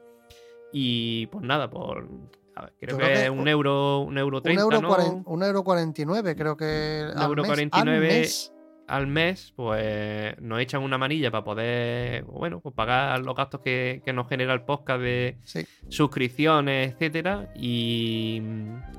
y 0.73 1.27
pues 1.27 1.45
nada, 1.45 1.69
por... 1.71 2.09
ver, 2.09 2.73
creo 2.81 2.99
que, 2.99 3.05
creo 3.05 3.23
que 3.25 3.31
un 3.31 3.49
euro, 3.49 4.01
un 4.01 4.19
euro 4.19 4.37
Un 4.39 4.43
treinta, 4.43 4.63
euro, 4.63 4.81
¿no? 4.83 4.89
cuaren- 4.91 5.23
un 5.27 5.43
euro 5.43 5.65
49, 5.65 6.37
creo 6.37 6.57
que. 6.57 7.09
Un 7.13 7.19
al 7.19 7.29
euro 7.29 7.43
mes- 7.43 7.49
49 7.49 7.95
al 7.97 8.01
mes. 8.21 8.53
al 8.87 9.07
mes, 9.07 9.53
pues 9.57 10.41
nos 10.43 10.61
echan 10.61 10.83
una 10.83 10.99
manilla 10.99 11.31
para 11.31 11.45
poder, 11.45 12.25
bueno, 12.25 12.61
pues 12.61 12.75
pagar 12.75 13.21
los 13.21 13.35
gastos 13.37 13.61
que, 13.63 14.03
que 14.05 14.13
nos 14.13 14.29
genera 14.29 14.53
el 14.53 14.63
podcast 14.63 15.01
de 15.01 15.39
Sí, 15.45 15.65
suscripciones, 15.89 16.93
etcétera. 16.93 17.53
Y, 17.55 18.43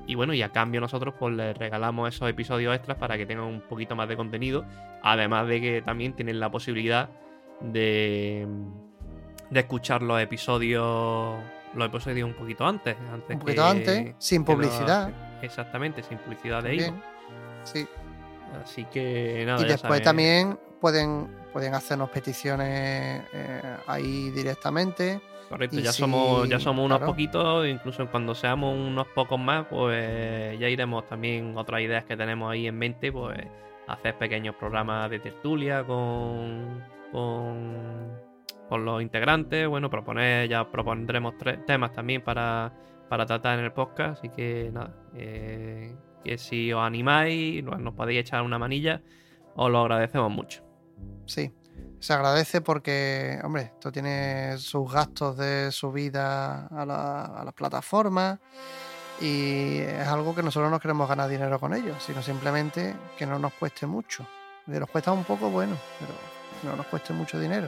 y 0.07 0.15
bueno, 0.15 0.33
y 0.33 0.41
a 0.41 0.49
cambio 0.51 0.79
nosotros 0.81 1.13
pues 1.19 1.35
les 1.35 1.57
regalamos 1.57 2.13
esos 2.15 2.29
episodios 2.29 2.73
extras 2.75 2.97
para 2.97 3.17
que 3.17 3.25
tengan 3.25 3.45
un 3.45 3.61
poquito 3.61 3.95
más 3.95 4.07
de 4.07 4.15
contenido. 4.15 4.65
Además 5.03 5.47
de 5.47 5.59
que 5.61 5.81
también 5.81 6.13
tienen 6.13 6.39
la 6.39 6.49
posibilidad 6.49 7.09
de, 7.59 8.47
de 9.49 9.59
escuchar 9.59 10.01
los 10.01 10.21
episodios. 10.21 11.35
Los 11.73 11.87
episodios 11.87 12.27
un 12.27 12.35
poquito 12.35 12.65
antes. 12.67 12.95
antes 13.13 13.29
un 13.35 13.39
poquito 13.39 13.61
que- 13.63 13.69
antes, 13.69 14.15
sin 14.17 14.43
publicidad. 14.43 15.11
exactamente, 15.41 16.03
sin 16.03 16.17
publicidad 16.17 16.61
de. 16.63 16.75
Ivo. 16.75 17.01
Sí. 17.63 17.87
Así 18.63 18.83
que 18.85 19.43
nada. 19.45 19.61
Y 19.61 19.65
después 19.67 20.01
también 20.01 20.59
pueden, 20.81 21.27
pueden 21.53 21.73
hacernos 21.73 22.09
peticiones 22.09 23.23
eh, 23.33 23.61
ahí 23.87 24.29
directamente. 24.31 25.21
Correcto, 25.47 25.77
Y 25.79 25.81
ya 25.83 25.91
si- 25.91 25.99
somos, 26.01 26.47
ya 26.49 26.59
somos 26.59 26.85
unos 26.85 26.97
claro. 26.99 27.11
poquitos, 27.11 27.67
incluso 27.67 28.07
cuando 28.09 28.33
seamos 28.35 28.73
unos 28.75 29.07
pocos 29.07 29.37
más, 29.39 29.65
pues 29.67 30.57
ya 30.59 30.67
iremos 30.69 31.07
también 31.07 31.57
otras 31.57 31.81
ideas 31.81 32.05
que 32.05 32.15
tenemos 32.15 32.51
ahí 32.51 32.67
en 32.67 32.77
mente, 32.77 33.11
pues 33.11 33.37
hacer 33.87 34.17
pequeños 34.17 34.55
programas 34.55 35.09
de 35.09 35.19
tertulia 35.19 35.83
con, 35.83 36.81
con, 37.11 38.11
con 38.71 38.85
los 38.85 39.01
integrantes, 39.01 39.67
bueno, 39.67 39.89
proponer, 39.89 40.47
ya 40.47 40.71
propondremos 40.71 41.37
tres 41.37 41.65
temas 41.65 41.91
también 41.91 42.23
para, 42.23 42.71
para 43.09 43.25
tratar 43.25 43.59
en 43.59 43.65
el 43.65 43.73
podcast, 43.73 44.19
así 44.19 44.29
que 44.29 44.69
nada, 44.71 44.95
eh, 45.13 45.93
que 46.23 46.37
si 46.37 46.71
os 46.71 46.81
animáis, 46.81 47.61
nos, 47.65 47.93
podéis 47.93 48.21
echar 48.21 48.41
una 48.43 48.57
manilla, 48.57 49.01
os 49.57 49.69
lo 49.69 49.79
agradecemos 49.81 50.31
mucho. 50.31 50.63
Sí. 51.25 51.51
Se 51.99 52.13
agradece 52.13 52.61
porque, 52.61 53.39
hombre, 53.43 53.63
esto 53.73 53.91
tiene 53.91 54.57
sus 54.57 54.89
gastos 54.89 55.35
de 55.35 55.69
subida 55.73 56.67
a, 56.67 56.85
la- 56.85 57.25
a 57.25 57.43
las 57.43 57.53
plataformas 57.53 58.39
y 59.19 59.79
es 59.79 60.07
algo 60.07 60.33
que 60.33 60.43
nosotros 60.43 60.71
no 60.71 60.79
queremos 60.79 61.09
ganar 61.09 61.27
dinero 61.29 61.59
con 61.59 61.73
ello, 61.73 61.95
sino 61.99 62.21
simplemente 62.21 62.95
que 63.17 63.25
no 63.25 63.37
nos 63.37 63.51
cueste 63.51 63.85
mucho. 63.85 64.25
Si 64.65 64.71
nos 64.71 64.89
cuesta 64.89 65.11
un 65.11 65.25
poco, 65.25 65.49
bueno, 65.49 65.75
pero 65.99 66.13
que 66.61 66.67
no 66.69 66.77
nos 66.77 66.85
cueste 66.85 67.11
mucho 67.11 67.37
dinero. 67.37 67.67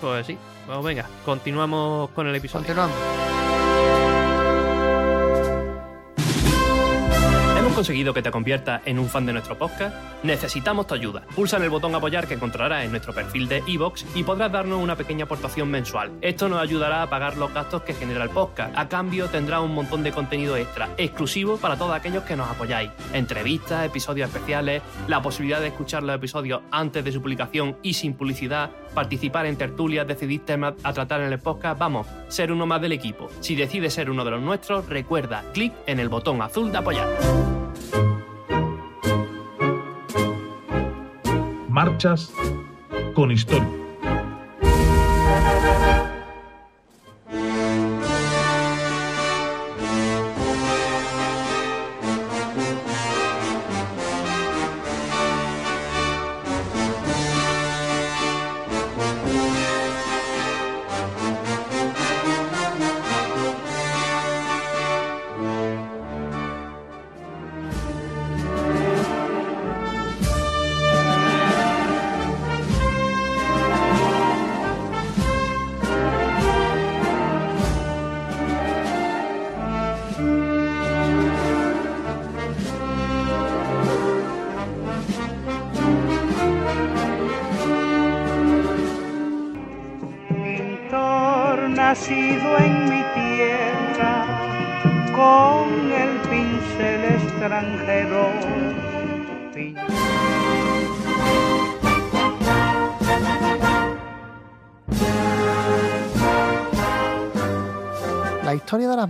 Pues 0.00 0.26
sí, 0.26 0.38
pues 0.66 0.82
venga, 0.82 1.08
continuamos 1.24 2.10
con 2.10 2.26
el 2.26 2.34
episodio. 2.34 2.66
Continuamos. 2.66 3.23
Conseguido 7.84 8.14
que 8.14 8.22
te 8.22 8.30
conviertas 8.30 8.80
en 8.86 8.98
un 8.98 9.10
fan 9.10 9.26
de 9.26 9.34
nuestro 9.34 9.58
podcast? 9.58 9.94
Necesitamos 10.22 10.86
tu 10.86 10.94
ayuda. 10.94 11.20
Pulsa 11.36 11.58
en 11.58 11.64
el 11.64 11.68
botón 11.68 11.94
apoyar 11.94 12.26
que 12.26 12.32
encontrarás 12.32 12.82
en 12.82 12.90
nuestro 12.90 13.12
perfil 13.12 13.46
de 13.46 13.62
iVoox 13.66 14.06
y 14.14 14.22
podrás 14.22 14.50
darnos 14.50 14.82
una 14.82 14.96
pequeña 14.96 15.26
aportación 15.26 15.68
mensual. 15.68 16.10
Esto 16.22 16.48
nos 16.48 16.62
ayudará 16.62 17.02
a 17.02 17.10
pagar 17.10 17.36
los 17.36 17.52
gastos 17.52 17.82
que 17.82 17.92
genera 17.92 18.24
el 18.24 18.30
podcast. 18.30 18.72
A 18.74 18.88
cambio 18.88 19.28
tendrás 19.28 19.60
un 19.60 19.74
montón 19.74 20.02
de 20.02 20.12
contenido 20.12 20.56
extra, 20.56 20.88
exclusivo 20.96 21.58
para 21.58 21.76
todos 21.76 21.94
aquellos 21.94 22.22
que 22.24 22.36
nos 22.36 22.48
apoyáis. 22.48 22.90
Entrevistas, 23.12 23.84
episodios 23.84 24.30
especiales, 24.30 24.80
la 25.06 25.20
posibilidad 25.20 25.60
de 25.60 25.66
escuchar 25.66 26.04
los 26.04 26.16
episodios 26.16 26.62
antes 26.70 27.04
de 27.04 27.12
su 27.12 27.20
publicación 27.20 27.76
y 27.82 27.92
sin 27.92 28.14
publicidad, 28.14 28.70
participar 28.94 29.44
en 29.44 29.58
tertulias, 29.58 30.06
decidir 30.06 30.46
temas 30.46 30.72
a 30.84 30.94
tratar 30.94 31.20
en 31.20 31.30
el 31.30 31.38
podcast, 31.38 31.78
vamos, 31.78 32.06
ser 32.28 32.50
uno 32.50 32.64
más 32.64 32.80
del 32.80 32.92
equipo. 32.92 33.28
Si 33.40 33.54
decides 33.54 33.92
ser 33.92 34.08
uno 34.08 34.24
de 34.24 34.30
los 34.30 34.40
nuestros, 34.40 34.88
recuerda, 34.88 35.44
clic 35.52 35.74
en 35.86 36.00
el 36.00 36.08
botón 36.08 36.40
azul 36.40 36.72
de 36.72 36.78
apoyar. 36.78 37.44
Marchas 41.74 42.32
con 43.16 43.32
historia. 43.32 43.66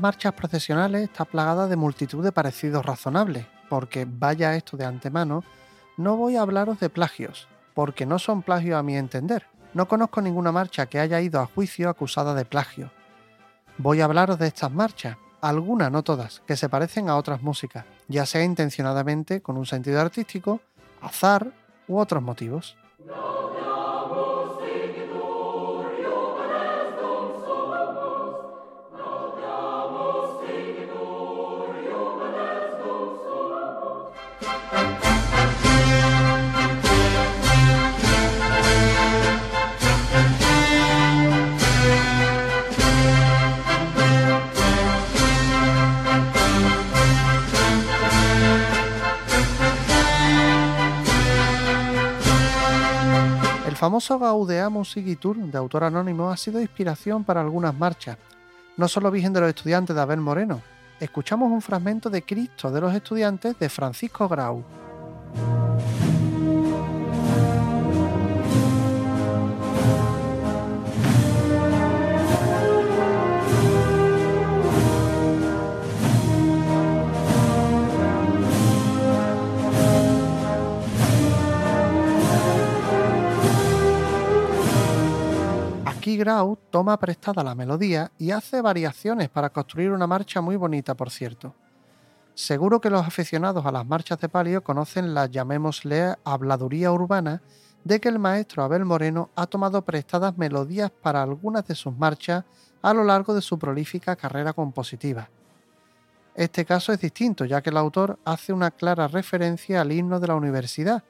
Marchas 0.00 0.32
procesionales 0.32 1.02
está 1.02 1.24
plagada 1.24 1.66
de 1.66 1.76
multitud 1.76 2.22
de 2.22 2.32
parecidos 2.32 2.84
razonables, 2.84 3.46
porque 3.68 4.06
vaya 4.08 4.56
esto 4.56 4.76
de 4.76 4.84
antemano, 4.84 5.44
no 5.96 6.16
voy 6.16 6.36
a 6.36 6.42
hablaros 6.42 6.80
de 6.80 6.90
plagios, 6.90 7.48
porque 7.74 8.06
no 8.06 8.18
son 8.18 8.42
plagios 8.42 8.78
a 8.78 8.82
mi 8.82 8.96
entender. 8.96 9.46
No 9.74 9.88
conozco 9.88 10.20
ninguna 10.20 10.52
marcha 10.52 10.86
que 10.86 11.00
haya 11.00 11.20
ido 11.20 11.40
a 11.40 11.46
juicio 11.46 11.88
acusada 11.88 12.34
de 12.34 12.44
plagio. 12.44 12.90
Voy 13.78 14.00
a 14.00 14.04
hablaros 14.04 14.38
de 14.38 14.46
estas 14.46 14.70
marchas, 14.70 15.16
algunas, 15.40 15.90
no 15.90 16.02
todas, 16.02 16.40
que 16.46 16.56
se 16.56 16.68
parecen 16.68 17.08
a 17.08 17.16
otras 17.16 17.42
músicas, 17.42 17.84
ya 18.08 18.24
sea 18.24 18.44
intencionadamente 18.44 19.42
con 19.42 19.56
un 19.56 19.66
sentido 19.66 20.00
artístico, 20.00 20.60
azar 21.00 21.52
u 21.88 21.98
otros 21.98 22.22
motivos. 22.22 22.76
Famoso 53.84 54.18
Gaudea 54.18 54.70
Musigitur 54.70 55.36
de 55.36 55.58
autor 55.58 55.84
anónimo 55.84 56.30
ha 56.30 56.38
sido 56.38 56.58
inspiración 56.58 57.22
para 57.22 57.42
algunas 57.42 57.74
marchas, 57.74 58.16
no 58.78 58.88
solo 58.88 59.10
Virgen 59.10 59.34
de 59.34 59.40
los 59.40 59.50
Estudiantes 59.50 59.94
de 59.94 60.00
Abel 60.00 60.22
Moreno. 60.22 60.62
Escuchamos 61.00 61.52
un 61.52 61.60
fragmento 61.60 62.08
de 62.08 62.22
Cristo 62.22 62.72
de 62.72 62.80
los 62.80 62.94
Estudiantes 62.94 63.58
de 63.58 63.68
Francisco 63.68 64.26
Grau. 64.26 64.64
Grau 86.16 86.58
toma 86.70 86.98
prestada 86.98 87.42
la 87.42 87.54
melodía 87.54 88.10
y 88.18 88.30
hace 88.30 88.60
variaciones 88.60 89.28
para 89.28 89.50
construir 89.50 89.90
una 89.90 90.06
marcha 90.06 90.40
muy 90.40 90.56
bonita, 90.56 90.94
por 90.94 91.10
cierto. 91.10 91.54
Seguro 92.34 92.80
que 92.80 92.90
los 92.90 93.06
aficionados 93.06 93.64
a 93.64 93.72
las 93.72 93.86
marchas 93.86 94.18
de 94.18 94.28
palio 94.28 94.64
conocen 94.64 95.14
la, 95.14 95.26
llamémosle, 95.26 96.16
habladuría 96.24 96.90
urbana 96.90 97.42
de 97.84 98.00
que 98.00 98.08
el 98.08 98.18
maestro 98.18 98.64
Abel 98.64 98.84
Moreno 98.84 99.30
ha 99.36 99.46
tomado 99.46 99.82
prestadas 99.82 100.36
melodías 100.36 100.90
para 100.90 101.22
algunas 101.22 101.66
de 101.66 101.74
sus 101.74 101.96
marchas 101.96 102.44
a 102.82 102.92
lo 102.92 103.04
largo 103.04 103.34
de 103.34 103.42
su 103.42 103.58
prolífica 103.58 104.16
carrera 104.16 104.52
compositiva. 104.52 105.28
Este 106.34 106.64
caso 106.64 106.92
es 106.92 107.00
distinto, 107.00 107.44
ya 107.44 107.62
que 107.62 107.70
el 107.70 107.76
autor 107.76 108.18
hace 108.24 108.52
una 108.52 108.72
clara 108.72 109.06
referencia 109.06 109.80
al 109.80 109.92
himno 109.92 110.18
de 110.18 110.26
la 110.26 110.34
universidad, 110.34 111.04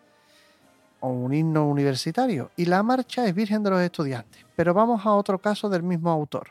o 1.05 1.09
un 1.09 1.35
himno 1.35 1.69
universitario, 1.69 2.51
y 2.57 2.65
la 2.65 2.83
marcha 2.83 3.27
es 3.27 3.35
Virgen 3.35 3.63
de 3.63 3.71
los 3.71 3.81
Estudiantes. 3.81 4.45
Pero 4.57 4.73
vamos 4.73 5.05
a 5.05 5.13
otro 5.13 5.39
caso 5.39 5.69
del 5.69 5.83
mismo 5.83 6.11
autor. 6.11 6.49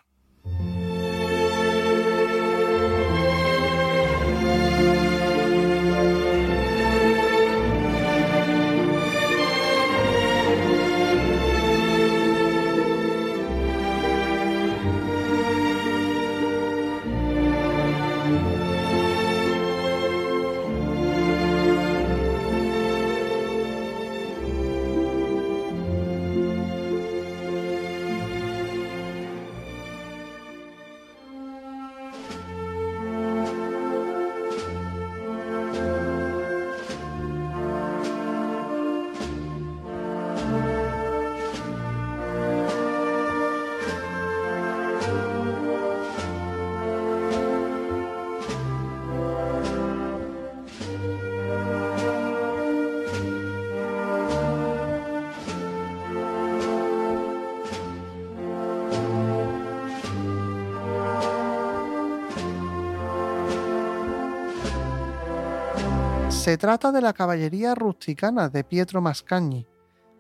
Se 66.34 66.58
trata 66.58 66.92
de 66.92 67.00
la 67.00 67.14
caballería 67.14 67.74
rusticana 67.74 68.50
de 68.50 68.66
Pietro 68.66 69.02
Mascagni. 69.02 69.66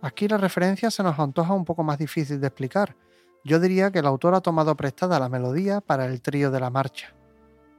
Aquí 0.01 0.29
la 0.29 0.37
referencia 0.37 0.89
se 0.89 1.03
nos 1.03 1.19
antoja 1.19 1.53
un 1.53 1.65
poco 1.65 1.83
más 1.83 1.97
difícil 1.97 2.39
de 2.39 2.47
explicar. 2.47 2.95
Yo 3.43 3.59
diría 3.59 3.91
que 3.91 3.99
el 3.99 4.05
autor 4.05 4.33
ha 4.35 4.41
tomado 4.41 4.75
prestada 4.75 5.19
la 5.19 5.27
melodía 5.27 5.81
para 5.81 6.05
el 6.05 6.21
trío 6.21 6.49
de 6.49 6.61
la 6.61 6.69
marcha. 6.69 7.13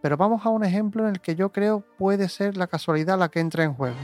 pero 0.03 0.19
vamos 0.19 0.45
a 0.45 0.51
un 0.51 0.63
ejemplo 0.63 1.05
en 1.05 1.15
el 1.15 1.21
que 1.23 1.35
yo 1.35 1.51
creo 1.51 1.83
puede 1.97 2.29
ser 2.29 2.59
la 2.59 2.67
casualidad 2.67 3.19
la 3.19 3.31
que 3.31 3.41
entra 3.41 3.65
en 3.65 3.73
juego. 3.73 3.97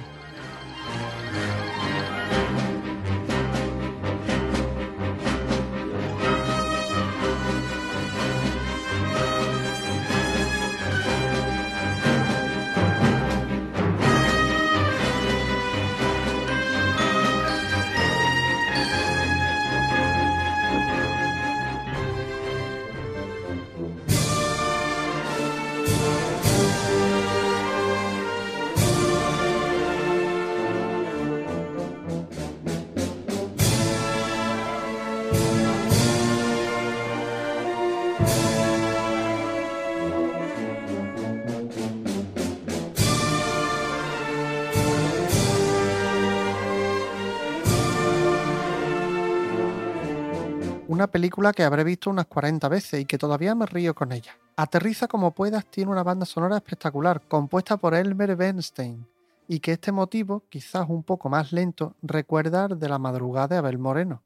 Una 51.01 51.11
película 51.11 51.55
que 51.55 51.65
habré 51.65 51.83
visto 51.83 52.11
unas 52.11 52.27
40 52.27 52.69
veces 52.69 53.01
y 53.01 53.07
que 53.07 53.17
todavía 53.17 53.55
me 53.55 53.65
río 53.65 53.95
con 53.95 54.13
ella. 54.13 54.37
Aterriza 54.55 55.09
como 55.09 55.31
puedas 55.31 55.65
tiene 55.65 55.91
una 55.91 56.03
banda 56.03 56.27
sonora 56.27 56.57
espectacular, 56.57 57.23
compuesta 57.27 57.79
por 57.79 57.95
Elmer 57.95 58.37
Bernstein, 58.37 59.09
y 59.49 59.61
que 59.61 59.73
este 59.73 59.93
motivo, 59.93 60.43
quizás 60.51 60.85
un 60.91 61.03
poco 61.03 61.31
más 61.31 61.53
lento, 61.53 61.97
recuerda 62.03 62.69
de 62.69 62.87
la 62.87 62.99
madrugada 62.99 63.49
de 63.49 63.57
Abel 63.57 63.79
Moreno. 63.79 64.23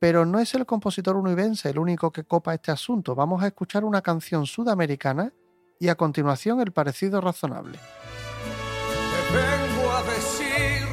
Pero 0.00 0.26
no 0.26 0.40
es 0.40 0.54
el 0.54 0.66
compositor 0.66 1.14
univense 1.14 1.70
el 1.70 1.78
único 1.78 2.10
que 2.10 2.24
copa 2.24 2.52
este 2.52 2.72
asunto. 2.72 3.14
Vamos 3.14 3.40
a 3.40 3.46
escuchar 3.46 3.84
una 3.84 4.02
canción 4.02 4.46
sudamericana 4.46 5.32
y 5.78 5.86
a 5.86 5.94
continuación 5.94 6.60
el 6.60 6.72
parecido 6.72 7.20
razonable. 7.20 7.78
Te 7.78 9.36
vengo 9.36 9.92
a 9.92 10.02
decir, 10.02 10.88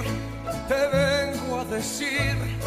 te 0.67 0.95
vengo 0.95 1.61
a 1.61 1.65
decir, 1.65 2.66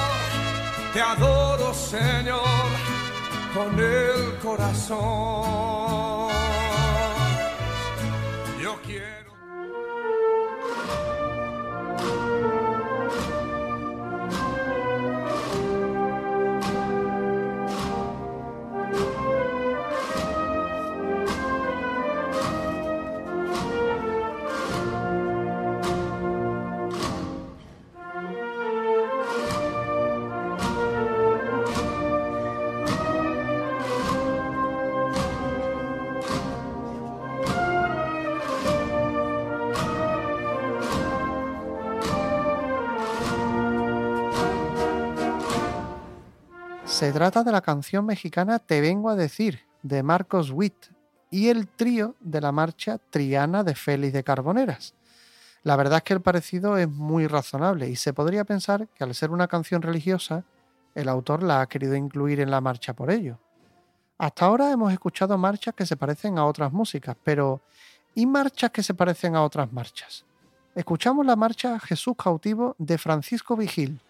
te 0.93 1.01
adoro, 1.01 1.73
Señor, 1.73 2.41
con 3.53 3.79
el 3.79 4.37
corazón. 4.41 6.20
Trata 47.21 47.43
de 47.43 47.51
la 47.51 47.61
canción 47.61 48.03
mexicana 48.03 48.57
Te 48.57 48.81
vengo 48.81 49.07
a 49.07 49.15
decir, 49.15 49.59
de 49.83 50.01
Marcos 50.01 50.49
Witt, 50.49 50.87
y 51.29 51.49
el 51.49 51.67
trío 51.67 52.15
de 52.19 52.41
la 52.41 52.51
marcha 52.51 52.97
Triana 52.97 53.63
de 53.63 53.75
Félix 53.75 54.11
de 54.11 54.23
Carboneras. 54.23 54.95
La 55.61 55.75
verdad 55.75 55.97
es 55.97 56.03
que 56.03 56.15
el 56.15 56.21
parecido 56.21 56.79
es 56.79 56.89
muy 56.89 57.27
razonable 57.27 57.87
y 57.87 57.95
se 57.95 58.11
podría 58.11 58.43
pensar 58.43 58.87
que 58.87 59.03
al 59.03 59.13
ser 59.13 59.29
una 59.29 59.47
canción 59.47 59.83
religiosa, 59.83 60.45
el 60.95 61.07
autor 61.07 61.43
la 61.43 61.61
ha 61.61 61.67
querido 61.67 61.93
incluir 61.93 62.39
en 62.39 62.49
la 62.49 62.59
marcha 62.59 62.95
por 62.95 63.11
ello. 63.11 63.37
Hasta 64.17 64.47
ahora 64.47 64.71
hemos 64.71 64.91
escuchado 64.91 65.37
marchas 65.37 65.75
que 65.75 65.85
se 65.85 65.97
parecen 65.97 66.39
a 66.39 66.47
otras 66.47 66.73
músicas, 66.73 67.15
pero 67.23 67.61
¿y 68.15 68.25
marchas 68.25 68.71
que 68.71 68.81
se 68.81 68.95
parecen 68.95 69.35
a 69.35 69.43
otras 69.43 69.71
marchas? 69.71 70.25
Escuchamos 70.73 71.23
la 71.23 71.35
marcha 71.35 71.79
Jesús 71.79 72.15
cautivo 72.17 72.75
de 72.79 72.97
Francisco 72.97 73.55
Vigil. 73.55 74.01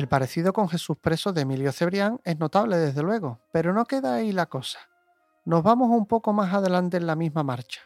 El 0.00 0.08
parecido 0.08 0.54
con 0.54 0.66
Jesús 0.66 0.96
preso 0.98 1.34
de 1.34 1.42
Emilio 1.42 1.72
Cebrián 1.72 2.22
es 2.24 2.38
notable 2.38 2.78
desde 2.78 3.02
luego, 3.02 3.38
pero 3.52 3.74
no 3.74 3.84
queda 3.84 4.14
ahí 4.14 4.32
la 4.32 4.46
cosa. 4.46 4.78
Nos 5.44 5.62
vamos 5.62 5.90
un 5.90 6.06
poco 6.06 6.32
más 6.32 6.54
adelante 6.54 6.96
en 6.96 7.06
la 7.06 7.16
misma 7.16 7.42
marcha. 7.42 7.82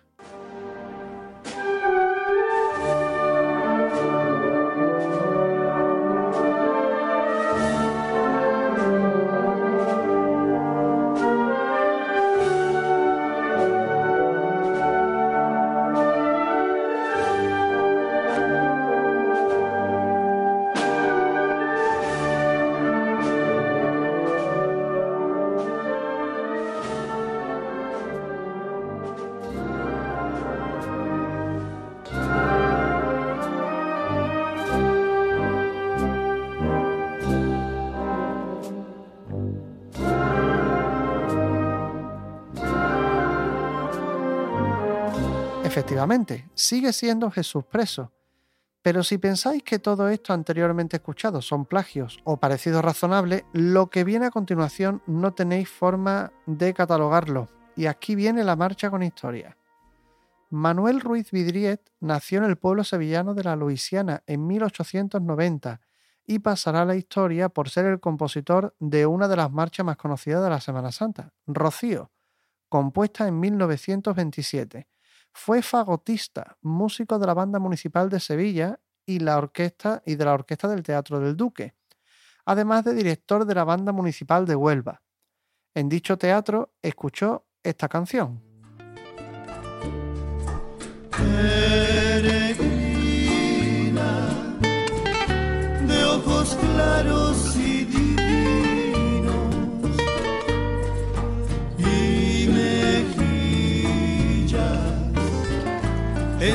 Sigue 46.55 46.93
siendo 46.93 47.31
Jesús 47.31 47.65
preso. 47.65 48.13
Pero 48.83 49.03
si 49.03 49.17
pensáis 49.17 49.63
que 49.63 49.79
todo 49.79 50.11
esto 50.11 50.35
anteriormente 50.35 50.97
escuchado 50.97 51.41
son 51.41 51.65
plagios 51.65 52.21
o 52.25 52.37
parecidos 52.37 52.85
razonables, 52.85 53.45
lo 53.55 53.89
que 53.89 54.05
viene 54.05 54.27
a 54.27 54.31
continuación 54.31 55.03
no 55.07 55.33
tenéis 55.33 55.71
forma 55.71 56.33
de 56.45 56.75
catalogarlo. 56.75 57.49
Y 57.77 57.87
aquí 57.87 58.15
viene 58.15 58.45
la 58.45 58.57
marcha 58.57 58.91
con 58.91 59.03
historia. 59.03 59.57
Manuel 60.51 61.01
Ruiz 61.01 61.31
Vidriet 61.31 61.81
nació 62.01 62.39
en 62.39 62.45
el 62.45 62.57
pueblo 62.57 62.85
sevillano 62.85 63.33
de 63.33 63.45
la 63.45 63.57
Luisiana 63.57 64.23
en 64.27 64.47
1890 64.47 65.81
y 66.27 66.41
pasará 66.41 66.83
a 66.83 66.85
la 66.85 66.97
historia 66.97 67.49
por 67.49 67.71
ser 67.71 67.87
el 67.87 68.01
compositor 68.01 68.75
de 68.79 69.07
una 69.07 69.29
de 69.29 69.37
las 69.37 69.51
marchas 69.51 69.87
más 69.87 69.97
conocidas 69.97 70.45
de 70.45 70.51
la 70.51 70.61
Semana 70.61 70.93
Santa, 70.93 71.33
Rocío, 71.47 72.11
compuesta 72.69 73.27
en 73.27 73.41
1927 73.41 74.89
fue 75.35 75.62
fagotista, 75.62 76.57
músico 76.62 77.18
de 77.18 77.26
la 77.26 77.35
Banda 77.35 77.59
Municipal 77.59 78.09
de 78.09 78.20
Sevilla 78.20 78.78
y, 79.05 79.18
la 79.18 79.37
orquesta, 79.37 80.01
y 80.07 80.14
de 80.14 80.24
la 80.24 80.32
Orquesta 80.32 80.68
del 80.68 80.82
Teatro 80.82 81.18
del 81.18 81.37
Duque, 81.37 81.74
además 82.47 82.85
de 82.85 82.95
director 82.95 83.45
de 83.45 83.55
la 83.55 83.64
Banda 83.64 83.93
Municipal 83.93 84.47
de 84.47 84.55
Huelva. 84.55 85.03
En 85.74 85.89
dicho 85.89 86.16
teatro 86.16 86.72
escuchó 86.80 87.47
esta 87.62 87.89
canción. 87.89 88.43
de 95.89 96.05
ojos 96.05 96.57
claros 96.57 97.57
y 97.57 98.04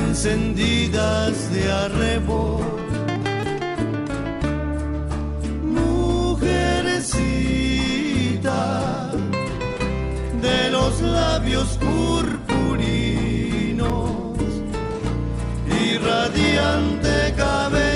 encendidas 0.10 1.36
de 1.54 1.72
arrebo. 1.72 2.60
Mujercita 5.64 6.72
de 10.42 10.72
los 10.72 11.02
labios 11.02 11.78
purpurinos 11.86 12.42
y 15.80 15.98
radiante 15.98 17.34
cabellera. 17.38 17.89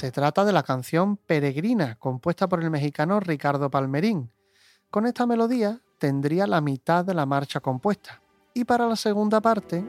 Se 0.00 0.10
trata 0.10 0.46
de 0.46 0.52
la 0.54 0.62
canción 0.62 1.18
Peregrina, 1.18 1.96
compuesta 1.96 2.48
por 2.48 2.62
el 2.62 2.70
mexicano 2.70 3.20
Ricardo 3.20 3.70
Palmerín. 3.70 4.30
Con 4.90 5.04
esta 5.04 5.26
melodía 5.26 5.82
tendría 5.98 6.46
la 6.46 6.62
mitad 6.62 7.04
de 7.04 7.12
la 7.12 7.26
marcha 7.26 7.60
compuesta. 7.60 8.22
Y 8.54 8.64
para 8.64 8.86
la 8.86 8.96
segunda 8.96 9.42
parte, 9.42 9.84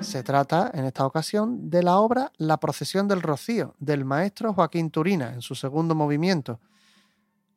Se 0.00 0.22
trata, 0.22 0.70
en 0.74 0.84
esta 0.84 1.04
ocasión, 1.04 1.70
de 1.70 1.82
la 1.82 1.98
obra 1.98 2.32
La 2.36 2.58
procesión 2.58 3.08
del 3.08 3.20
Rocío, 3.20 3.74
del 3.80 4.04
maestro 4.04 4.54
Joaquín 4.54 4.90
Turina, 4.90 5.32
en 5.34 5.42
su 5.42 5.54
segundo 5.54 5.94
movimiento. 5.94 6.60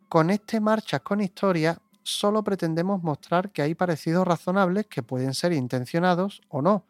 Con 0.09 0.31
este 0.31 0.59
Marchas 0.59 1.01
con 1.01 1.21
Historia 1.21 1.77
solo 2.03 2.43
pretendemos 2.43 3.03
mostrar 3.03 3.51
que 3.51 3.61
hay 3.61 3.75
parecidos 3.75 4.27
razonables 4.27 4.87
que 4.87 5.03
pueden 5.03 5.33
ser 5.33 5.53
intencionados 5.53 6.41
o 6.49 6.61
no, 6.61 6.83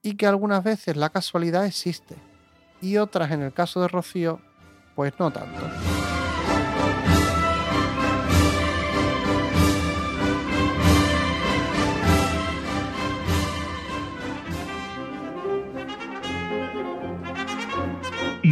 y 0.00 0.14
que 0.14 0.26
algunas 0.26 0.62
veces 0.62 0.96
la 0.96 1.10
casualidad 1.10 1.66
existe, 1.66 2.16
y 2.80 2.96
otras, 2.96 3.32
en 3.32 3.42
el 3.42 3.52
caso 3.52 3.80
de 3.80 3.88
Rocío, 3.88 4.40
pues 4.94 5.12
no 5.18 5.32
tanto. 5.32 6.03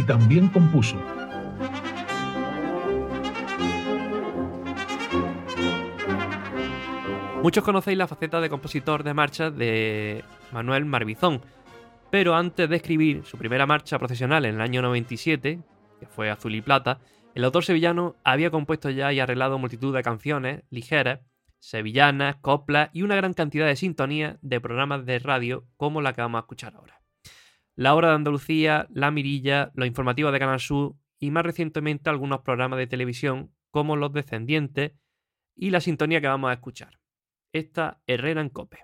También 0.05 0.47
compuso. 0.49 0.97
Muchos 7.41 7.63
conocéis 7.63 7.97
la 7.97 8.07
faceta 8.07 8.39
de 8.39 8.49
compositor 8.49 9.03
de 9.03 9.13
marchas 9.13 9.55
de 9.55 10.23
Manuel 10.53 10.85
Marbizón, 10.85 11.41
pero 12.09 12.35
antes 12.35 12.69
de 12.69 12.77
escribir 12.77 13.25
su 13.25 13.37
primera 13.37 13.65
marcha 13.65 13.99
profesional 13.99 14.45
en 14.45 14.55
el 14.55 14.61
año 14.61 14.81
97, 14.81 15.59
que 15.99 16.05
fue 16.05 16.29
Azul 16.29 16.55
y 16.55 16.61
Plata, 16.61 16.99
el 17.35 17.43
autor 17.43 17.65
sevillano 17.65 18.15
había 18.23 18.49
compuesto 18.49 18.89
ya 18.89 19.11
y 19.11 19.19
arreglado 19.19 19.59
multitud 19.59 19.93
de 19.93 20.03
canciones 20.03 20.63
ligeras, 20.69 21.19
sevillanas, 21.59 22.37
coplas 22.37 22.89
y 22.93 23.01
una 23.01 23.15
gran 23.15 23.33
cantidad 23.33 23.65
de 23.65 23.75
sintonías 23.75 24.37
de 24.41 24.61
programas 24.61 25.05
de 25.05 25.19
radio 25.19 25.65
como 25.75 26.01
la 26.01 26.13
que 26.13 26.21
vamos 26.21 26.39
a 26.39 26.43
escuchar 26.43 26.75
ahora. 26.75 27.02
La 27.75 27.95
Hora 27.95 28.09
de 28.09 28.15
Andalucía, 28.15 28.87
La 28.91 29.09
Mirilla, 29.09 29.71
los 29.73 29.87
informativos 29.87 30.31
de 30.31 30.39
Canal 30.39 30.59
Sur 30.59 30.95
y 31.19 31.31
más 31.31 31.43
recientemente 31.43 32.09
algunos 32.09 32.41
programas 32.41 32.77
de 32.77 32.85
televisión 32.85 33.51
como 33.71 33.95
Los 33.95 34.13
Descendientes 34.13 34.91
y 35.55 35.71
la 35.71 35.81
sintonía 35.81 36.21
que 36.21 36.27
vamos 36.27 36.51
a 36.51 36.53
escuchar. 36.53 36.99
Esta 37.51 37.99
Herrera 38.05 38.41
en 38.41 38.49
Cope. 38.49 38.83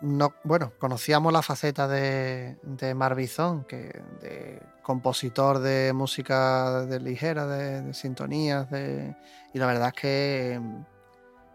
No, 0.00 0.34
bueno, 0.44 0.72
conocíamos 0.78 1.32
la 1.32 1.42
faceta 1.42 1.86
de, 1.86 2.56
de 2.62 2.94
Marbizón, 2.94 3.64
que 3.64 4.02
de 4.20 4.62
compositor 4.82 5.58
de 5.58 5.92
música 5.92 6.84
de 6.86 7.00
ligera, 7.00 7.46
de, 7.46 7.82
de 7.82 7.94
sintonías, 7.94 8.70
de, 8.70 9.14
y 9.52 9.58
la 9.58 9.66
verdad 9.66 9.88
es 9.88 10.00
que 10.00 10.60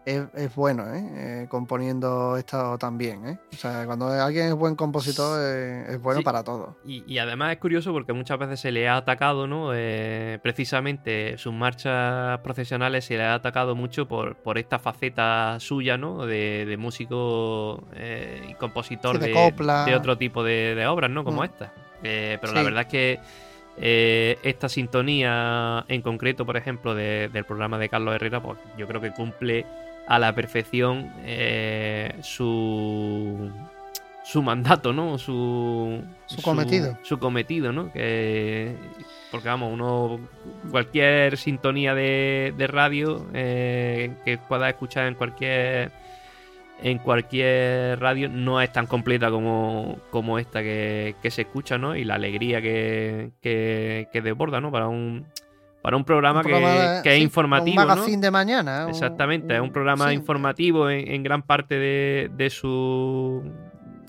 es, 0.06 0.24
es 0.36 0.54
bueno, 0.56 0.84
¿eh? 0.94 1.04
Eh, 1.44 1.48
componiendo 1.50 2.38
esto 2.38 2.78
también. 2.78 3.28
¿eh? 3.28 3.40
O 3.54 3.56
sea, 3.56 3.86
cuando 3.86 4.08
alguien 4.10 4.48
es 4.48 4.54
buen 4.54 4.76
compositor 4.76 5.40
eh, 5.42 5.86
es 5.90 6.02
bueno 6.02 6.20
Sí. 6.20 6.24
para 6.24 6.44
todo. 6.44 6.78
Y, 6.86 7.04
y 7.12 7.18
además 7.18 7.52
es 7.54 7.58
curioso 7.58 7.92
porque 7.92 8.14
muchas 8.14 8.38
veces 8.38 8.60
se 8.60 8.72
le 8.72 8.88
ha 8.88 8.98
atacado, 8.98 9.48
¿no? 9.48 9.72
Eh, 9.74 10.40
precisamente 10.44 11.38
sus 11.38 11.54
marchas 11.54 12.40
profesionales 12.42 13.06
se 13.06 13.18
le 13.18 13.24
ha 13.24 13.34
atacado 13.34 13.76
mucho 13.76 14.08
por, 14.08 14.36
por 14.36 14.58
esta 14.58 14.78
faceta 14.80 15.58
suya, 15.60 15.98
¿no? 15.98 16.26
De, 16.26 16.66
de 16.66 16.78
músico 16.78 17.84
y 18.50 18.54
compositor 18.56 19.16
Sí, 19.18 19.32
de 19.32 19.54
de, 19.86 19.96
otro 19.96 20.18
tipo 20.18 20.44
de, 20.44 20.86
obras, 20.88 21.10
¿no? 21.10 21.24
Como 21.24 21.42
Mm. 21.42 21.46
esta. 21.46 21.74
Pero 22.02 22.54
la 22.54 22.62
verdad 22.64 22.82
es 22.82 22.88
que 22.88 23.20
eh, 23.78 24.38
esta 24.44 24.70
sintonía 24.70 25.84
en 25.88 26.02
concreto, 26.02 26.46
por 26.46 26.56
ejemplo, 26.58 26.94
de- 26.96 27.30
del 27.34 27.44
programa 27.46 27.78
de 27.78 27.90
Carlos 27.90 28.16
Herrera, 28.16 28.42
pues 28.42 28.58
yo 28.78 28.88
creo 28.88 29.02
que 29.02 29.12
cumple 29.12 29.66
a 30.08 30.20
la 30.20 30.34
perfección 30.34 31.12
eh, 31.24 32.16
su 32.22 33.52
su 34.26 34.42
mandato, 34.42 34.92
¿no? 34.92 35.20
Su, 35.20 36.02
Su 36.26 36.42
cometido. 36.42 36.98
Su, 37.04 37.20
cometido, 37.20 37.72
¿no? 37.72 37.92
Que, 37.94 38.76
porque 39.30 39.48
vamos, 39.48 39.72
uno 39.72 40.20
cualquier 40.72 41.38
sintonía 41.38 41.94
de, 41.94 42.52
de 42.58 42.68
radio 42.68 43.28
eh, 43.34 44.16
que 44.26 44.40
pueda 44.40 44.68
escuchar 44.68 45.06
en 45.08 45.14
cualquier 45.14 45.92
en 46.82 46.98
cualquier 46.98 48.00
radio 48.00 48.28
no 48.28 48.60
es 48.62 48.72
tan 48.74 48.88
completa 48.88 49.30
como, 49.30 50.00
como 50.10 50.40
esta 50.40 50.62
que, 50.64 51.16
que 51.22 51.30
se 51.30 51.44
escucha, 51.44 51.78
¿no? 51.78 51.96
Y 51.96 52.04
la 52.04 52.16
alegría 52.16 52.62
que, 52.62 53.32
que, 53.42 54.10
que 54.12 54.22
desborda, 54.22 54.60
¿no? 54.60 54.72
Para 54.72 54.88
un 54.88 55.28
para 55.86 55.98
un 55.98 56.04
programa, 56.04 56.40
Un 56.40 56.46
programa 56.48 57.02
que, 57.04 57.16
es 57.16 57.22
informativo, 57.22 57.80
Un 57.80 57.88
¿no? 57.88 57.96
magazine 57.96 58.20
de 58.22 58.32
mañana. 58.32 58.86
un- 58.86 58.90
Exactamente, 58.90 59.54
es 59.54 59.62
un 59.62 59.72
programa 59.72 60.08
sí, 60.10 60.16
informativo 60.16 60.90
en, 60.90 61.08
en 61.12 61.22
gran 61.22 61.44
parte 61.44 61.76
de, 61.78 62.32
de 62.36 62.50
su 62.50 63.44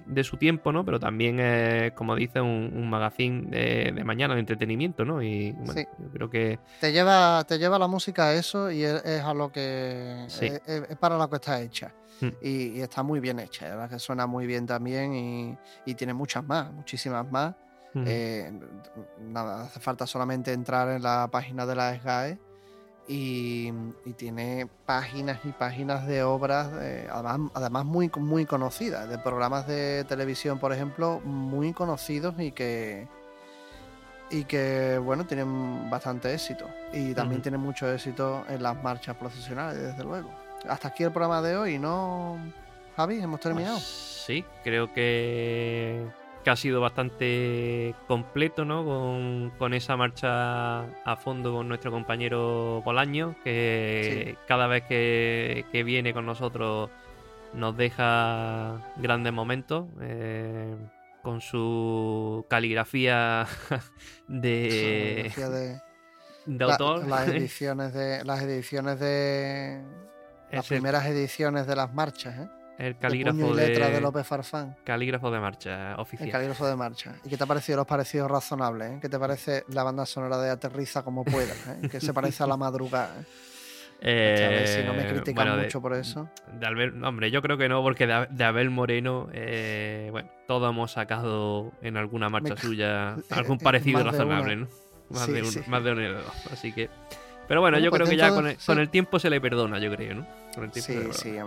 de 0.07 0.24
su 0.24 0.39
tiempo, 0.39 0.72
¿no? 0.72 0.85
Pero 0.87 0.99
también 0.99 1.39
es, 1.39 1.93
como 1.93 2.14
dice, 2.16 2.41
un, 2.41 2.70
un 2.74 2.89
magazine 2.89 3.43
de, 3.51 3.93
de 3.95 4.05
mañana 4.05 4.33
de 4.35 4.41
entretenimiento, 4.41 5.05
¿no? 5.05 5.20
Y 5.20 5.53
bueno, 5.53 5.72
Sí. 5.74 5.85
yo 5.99 6.09
creo 6.12 6.31
que 6.31 6.59
Te 6.81 6.93
lleva, 6.93 7.45
te 7.45 7.59
lleva 7.59 7.79
la 7.79 7.89
música 7.89 8.29
a 8.29 8.33
eso 8.33 8.70
y 8.70 8.85
es, 8.85 9.05
es 9.05 9.20
a 9.22 9.35
lo 9.35 9.53
que 9.53 10.24
es, 10.29 10.97
para 10.99 11.18
lo 11.18 11.29
que 11.29 11.37
está 11.37 11.61
hecha. 11.61 11.93
Mm. 12.22 12.29
Y, 12.41 12.51
y 12.79 12.81
está 12.81 13.03
muy 13.03 13.20
bien 13.20 13.39
hecha, 13.41 13.66
verdad 13.68 13.91
que 13.91 13.99
suena 13.99 14.27
muy 14.27 14.47
bien 14.47 14.64
también 14.64 15.12
y, 15.12 15.59
y 15.85 15.95
tiene 15.95 16.14
muchas 16.14 16.43
más, 16.43 16.72
muchísimas 16.72 17.31
más. 17.31 17.55
Eh, 18.05 18.53
nada, 19.20 19.62
hace 19.62 19.80
falta 19.80 20.07
solamente 20.07 20.53
entrar 20.53 20.88
en 20.90 21.03
la 21.03 21.28
página 21.30 21.64
de 21.64 21.74
la 21.74 21.94
SGAE 21.99 22.38
y, 23.09 23.72
y 24.05 24.12
tiene 24.16 24.68
páginas 24.84 25.38
y 25.44 25.53
páginas 25.53 26.07
de 26.07 26.22
obras, 26.22 26.68
eh, 26.80 27.09
además, 27.11 27.51
además 27.55 27.84
muy, 27.84 28.11
muy 28.16 28.47
conocidas, 28.47 29.09
de 29.09 29.18
programas 29.18 29.66
de 29.66 30.05
televisión, 30.05 30.59
por 30.59 30.72
ejemplo, 30.72 31.20
muy 31.20 31.72
conocidos 31.72 32.34
y 32.38 32.53
que, 32.53 33.07
y 34.30 34.44
que 34.44 34.99
bueno, 34.99 35.24
tienen 35.24 35.88
bastante 35.88 36.34
éxito. 36.34 36.66
Y 36.92 37.14
también 37.14 37.42
tienen 37.42 37.61
mucho 37.61 37.90
éxito 37.90 38.44
en 38.49 38.62
las 38.62 38.82
marchas 38.82 39.16
profesionales, 39.16 39.80
desde 39.80 40.03
luego. 40.03 40.30
Hasta 40.68 40.88
aquí 40.88 41.05
el 41.05 41.12
programa 41.12 41.40
de 41.42 41.57
hoy, 41.57 41.78
¿no, 41.78 42.38
Javi? 42.97 43.20
Hemos 43.20 43.40
terminado. 43.40 43.76
Pues 43.76 44.24
sí, 44.26 44.44
creo 44.64 44.92
que, 44.92 46.05
que 46.47 46.51
ha 46.51 46.55
sido 46.55 46.80
bastante 46.80 47.92
completo, 48.07 48.64
¿no? 48.64 48.84
Con, 48.84 49.51
con 49.59 49.74
esa 49.74 49.97
marcha 49.97 50.82
a 51.03 51.16
fondo 51.16 51.53
con 51.53 51.66
nuestro 51.66 51.90
compañero 51.90 52.82
Bolaño, 52.84 53.34
que 53.42 54.36
cada 54.47 54.68
vez 54.68 54.84
que, 54.84 55.64
que 55.72 55.82
viene 55.82 56.14
con 56.14 56.24
nosotros 56.24 56.88
nos 57.53 57.76
deja 57.76 58.80
grandes 58.97 59.32
momentos. 59.32 59.86
eh, 60.01 60.76
con 61.20 61.40
su 61.40 62.47
caligrafía 62.49 63.44
de, 64.28 65.32
Fotografía 65.34 65.49
de- 65.49 65.80
de 66.47 66.64
la- 66.64 66.72
autor. 66.74 67.09
las 67.09 67.26
ediciones 67.30 67.92
de 67.92 68.24
las 68.24 68.40
ediciones 68.42 69.01
de 69.01 69.82
las 70.53 70.64
Es 70.64 70.70
el, 70.70 70.76
primeras 70.76 71.07
ediciones 71.07 71.66
de 71.66 71.74
las 71.74 71.92
marchas 71.92 72.38
¿eh? 72.38 72.49
El 72.79 72.93
De 72.95 72.99
calígrafo 72.99 73.53
y 73.53 73.55
letra 73.57 73.87
de, 73.89 73.93
de, 73.95 74.01
López 74.01 74.27
Farfán 74.27 74.77
calígrafo 74.85 75.31
de 75.31 75.41
marcha 75.41 75.93
el 75.95 76.01
oficial. 76.01 76.31
calígrafo 76.31 76.66
de 76.66 76.77
marcha 76.77 77.14
y 77.24 77.29
qué 77.31 77.37
te 77.37 77.45
ha 77.45 77.47
parecido 77.47 77.79
los 77.79 77.87
parecidos 77.87 78.31
razonables 78.31 78.91
¿eh? 78.93 78.99
qué 79.01 79.09
te 79.09 79.18
parece 79.18 79.64
la 79.68 79.83
banda 79.83 80.05
sonora 80.07 80.39
de 80.39 80.51
aterriza 80.51 81.03
como 81.03 81.24
puedas 81.24 81.57
¿eh? 81.68 81.89
que 81.91 82.01
se 82.01 82.12
parece 82.12 82.43
a 82.43 82.47
la 82.47 82.57
madrugada 82.57 83.14
¿eh? 84.03 84.45
A 84.47 84.49
ver 84.51 84.68
si 84.68 84.83
no 84.85 84.93
me 84.93 85.05
Eh, 85.05 85.09
critican 85.09 85.35
bueno, 85.35 85.57
de- 85.57 85.62
mucho 85.64 85.81
por 85.81 85.95
eso 85.95 86.29
De 86.53 86.66
Albert, 86.66 87.03
hombre, 87.03 87.31
yo 87.31 87.41
creo 87.41 87.57
que 87.57 87.68
no, 87.68 87.83
porque 87.83 88.07
de, 88.07 88.27
de 88.31 88.45
Abel 88.45 88.68
Moreno, 88.68 89.29
eh, 89.33 90.09
bueno, 90.11 90.29
todos 90.47 90.68
hemos 90.70 90.93
sacado 90.93 91.72
en 91.81 91.97
alguna 91.97 92.29
marcha 92.29 92.55
Me- 92.55 92.61
suya 92.61 93.14
eh, 93.16 93.22
algún 93.31 93.57
eh, 93.57 93.64
parecido 93.64 93.99
de 94.01 94.05
razonable. 94.05 94.57
¿no? 94.57 94.68
Más, 95.09 95.24
Sí, 95.24 95.33
de 95.33 95.45
sí. 95.47 95.61
más 95.68 95.83
de 95.83 95.93
uno 95.93 96.01
y 96.03 96.05
de 96.05 96.12
dos. 96.12 96.47
Así 96.53 96.72
que. 96.72 96.91
Pero 97.49 97.61
bueno, 97.62 97.77
Bueno, 97.77 97.79
yo 97.79 97.91
pues 97.91 98.01
creo 98.03 98.11
que 98.11 98.16
ya 98.18 98.31
con 98.35 98.45
de- 98.45 98.51
el, 98.51 98.57
con 98.57 98.77
sí. 98.77 98.83
el 98.83 98.91
tiempo 98.91 99.18
se 99.18 99.31
le 99.31 99.41
perdona, 99.41 99.79
yo 99.79 99.91
creo, 99.95 100.14
¿no? 100.14 100.27
Con 100.55 100.64
el 100.64 100.70
tiempo 100.72 100.93
se 100.93 101.05
le 101.09 101.12
sí 101.14 101.39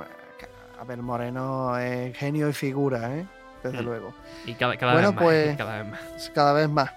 perdona. 0.79 0.81
sí 0.81 0.81
a 0.81 0.83
ver 0.85 1.01
Moreno 1.01 1.77
es 1.77 2.17
genio 2.17 2.49
y 2.49 2.53
figura 2.53 3.15
¿eh? 3.17 3.27
desde 3.63 3.81
Mm. 3.81 3.85
luego 3.85 4.13
Y 4.45 4.53
cada, 4.55 4.77
cada 4.77 4.93
Bueno, 4.93 5.09
vez 5.09 5.15
más. 5.15 5.23
pues- 5.23 5.57
Cada 5.57 5.77
vez 5.83 5.91
más. 5.91 6.31
cada 6.33 6.53
vez 6.53 6.69
más 6.69 6.91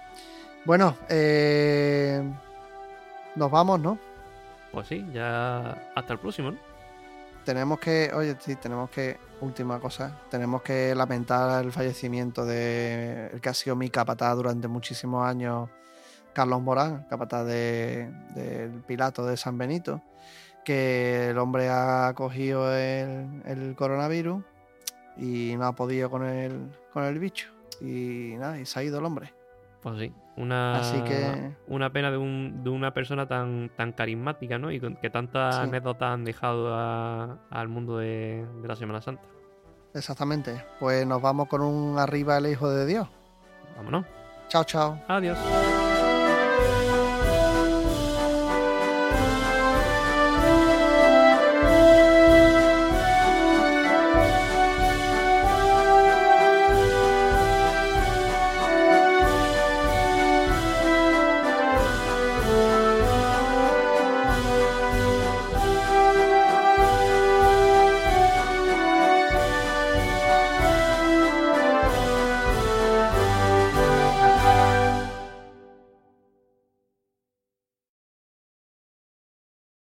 bueno 0.65 0.95
eh, 1.09 2.23
nos 3.35 3.51
vamos 3.51 3.79
¿no? 3.79 3.97
Pues 4.71 4.87
sí, 4.87 5.05
ya 5.13 5.69
hasta 5.95 6.13
el 6.13 6.19
próximo, 6.19 6.51
¿no? 6.51 6.57
tenemos 7.45 7.77
que, 7.79 8.09
oye, 8.15 8.37
sí, 8.39 8.55
tenemos 8.55 8.89
que, 8.89 9.17
última 9.41 9.77
cosa, 9.79 10.17
tenemos 10.31 10.61
que 10.61 10.95
lamentar 10.95 11.63
el 11.65 11.71
fallecimiento 11.73 12.45
de 12.45 13.27
el 13.33 13.41
que 13.41 13.49
ha 13.49 13.53
sido 13.53 13.75
mi 13.75 13.89
capataz 13.89 14.35
durante 14.37 14.67
muchísimos 14.69 15.27
años, 15.27 15.69
Carlos 16.31 16.61
Morán, 16.61 17.05
capataz 17.09 17.45
de- 17.45 18.09
del 18.33 18.71
Pilato 18.87 19.25
de 19.25 19.35
San 19.35 19.57
Benito, 19.57 20.01
que 20.63 21.29
el 21.29 21.37
hombre 21.37 21.69
ha 21.69 22.13
cogido 22.15 22.73
el, 22.75 23.41
el 23.45 23.75
coronavirus 23.75 24.43
y 25.17 25.55
no 25.57 25.65
ha 25.65 25.73
podido 25.75 26.09
con 26.09 26.25
el, 26.25 26.69
con 26.91 27.03
el 27.03 27.19
bicho. 27.19 27.49
Y 27.81 28.35
nada, 28.37 28.59
y 28.59 28.65
se 28.65 28.79
ha 28.79 28.83
ido 28.83 28.99
el 28.99 29.05
hombre. 29.05 29.33
Pues 29.81 29.99
sí. 29.99 30.13
Una, 30.37 30.79
Así 30.79 31.01
que- 31.01 31.51
una 31.67 31.91
pena 31.91 32.09
de, 32.09 32.17
un- 32.17 32.63
de 32.63 32.69
una 32.69 32.93
persona 32.93 33.27
tan, 33.27 33.69
tan 33.75 33.91
carismática, 33.91 34.57
¿no? 34.57 34.71
Y 34.71 34.79
con- 34.79 34.95
que 34.95 35.09
tantas 35.09 35.55
Sí. 35.57 35.61
anécdotas 35.61 36.13
han 36.13 36.23
dejado 36.23 36.73
al 37.49 37.67
mundo 37.67 37.97
de, 37.97 38.45
de 38.61 38.67
la 38.67 38.75
Semana 38.75 39.01
Santa. 39.01 39.23
Exactamente. 39.93 40.63
Pues 40.79 41.05
nos 41.05 41.21
vamos 41.21 41.47
con 41.49 41.61
un 41.61 41.99
arriba 41.99 42.37
el 42.37 42.47
Hijo 42.47 42.69
de 42.69 42.85
Dios. 42.85 43.07
Vámonos. 43.75 44.05
Chao, 44.47 44.63
chao. 44.63 44.99
Adiós. 45.07 45.37